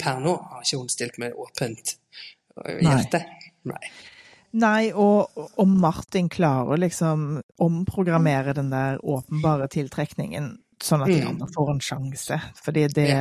[0.00, 1.96] Per nå har ikke hun stilt med åpent
[2.80, 3.20] hjerte.
[3.64, 3.74] Nei.
[3.74, 3.90] Nei.
[4.52, 11.28] Nei, og, om Martin klarer liksom omprogrammere den der åpenbare tiltrekningen, sånn at de Mm.
[11.28, 12.40] andre får en sjanse.
[12.64, 13.12] Fordi det,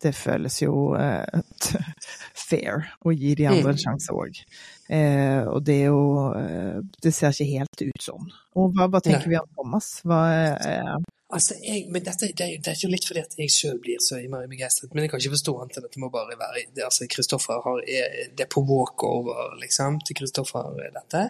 [0.00, 1.42] det føles jo uh,
[2.48, 3.84] fair å gi de andre en Mm.
[3.84, 4.40] sjanse òg.
[4.88, 8.30] Eh, og det er jo eh, Det ser ikke helt ut sånn.
[8.58, 9.36] Og hva, hva tenker Nei.
[9.36, 9.94] vi om Thomas?
[10.04, 10.22] Hva,
[10.58, 10.96] eh,
[11.32, 14.18] Altså, jeg, men dette, det, det er jo litt fordi at jeg sjøl blir så
[14.20, 14.90] innmari begeistret.
[14.92, 17.62] Men jeg kan ikke forstå annet enn at det må bare være det, altså, Kristoffer
[17.64, 21.22] har, er, det er på walkover, liksom, til Kristoffer, dette.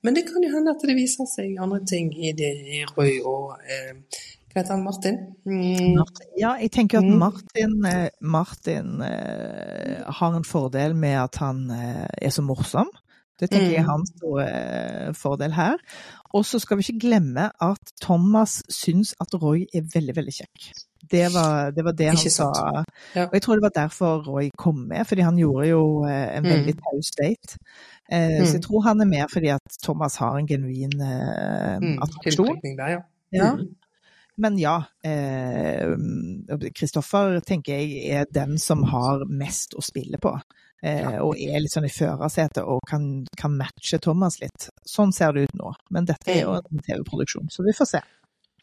[0.00, 3.18] Men det kan jo hende at det viser seg andre ting i det i Roy
[3.20, 4.82] og eh, Hva heter han?
[4.84, 5.18] Martin?
[5.46, 6.00] Mm,
[6.40, 7.18] ja, jeg tenker at Mm.
[7.18, 12.90] Martin, eh, Martin eh, har en fordel med at han eh, er så morsom.
[13.40, 13.88] Det tenker jeg er Mm.
[13.94, 14.46] hans store
[15.08, 15.76] eh, fordel her.
[16.34, 20.72] Og så skal vi ikke glemme at Thomas syns at Roy er veldig, veldig kjekk.
[21.10, 22.50] Det var det, var det han sa.
[23.16, 23.24] Ja.
[23.26, 26.42] Og jeg tror det var derfor Roy kom med, fordi han gjorde jo en en
[26.44, 26.50] Mm.
[26.50, 27.56] veldig taus date.
[28.12, 28.66] Eh, Så jeg Mm.
[28.66, 32.60] tror han er med fordi at Thomas har en genuin eh, mm, attraksjon.
[32.76, 33.56] der, ja.
[34.36, 34.78] Men ja,
[36.74, 40.32] Kristoffer tenker jeg er den som har mest å spille på.
[40.82, 44.70] Eh, Og er litt sånn i førersetet og kan, kan matche Thomas litt.
[44.88, 45.74] Sånn ser det ut nå.
[45.92, 48.00] Men dette er jo en TV-produksjon, så vi får se.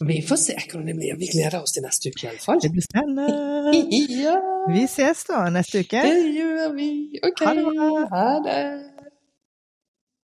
[0.06, 1.16] Vi får se hvordan det blir.
[1.18, 2.60] Vi gleder oss til neste uke i alle fall.
[2.62, 3.28] Det blir spennende.
[4.18, 4.36] Ja,
[4.72, 6.02] Vi ses da neste uke.
[6.06, 6.90] det gjør vi.
[7.26, 7.88] Ok, Ha det bra.
[8.12, 8.60] ha det.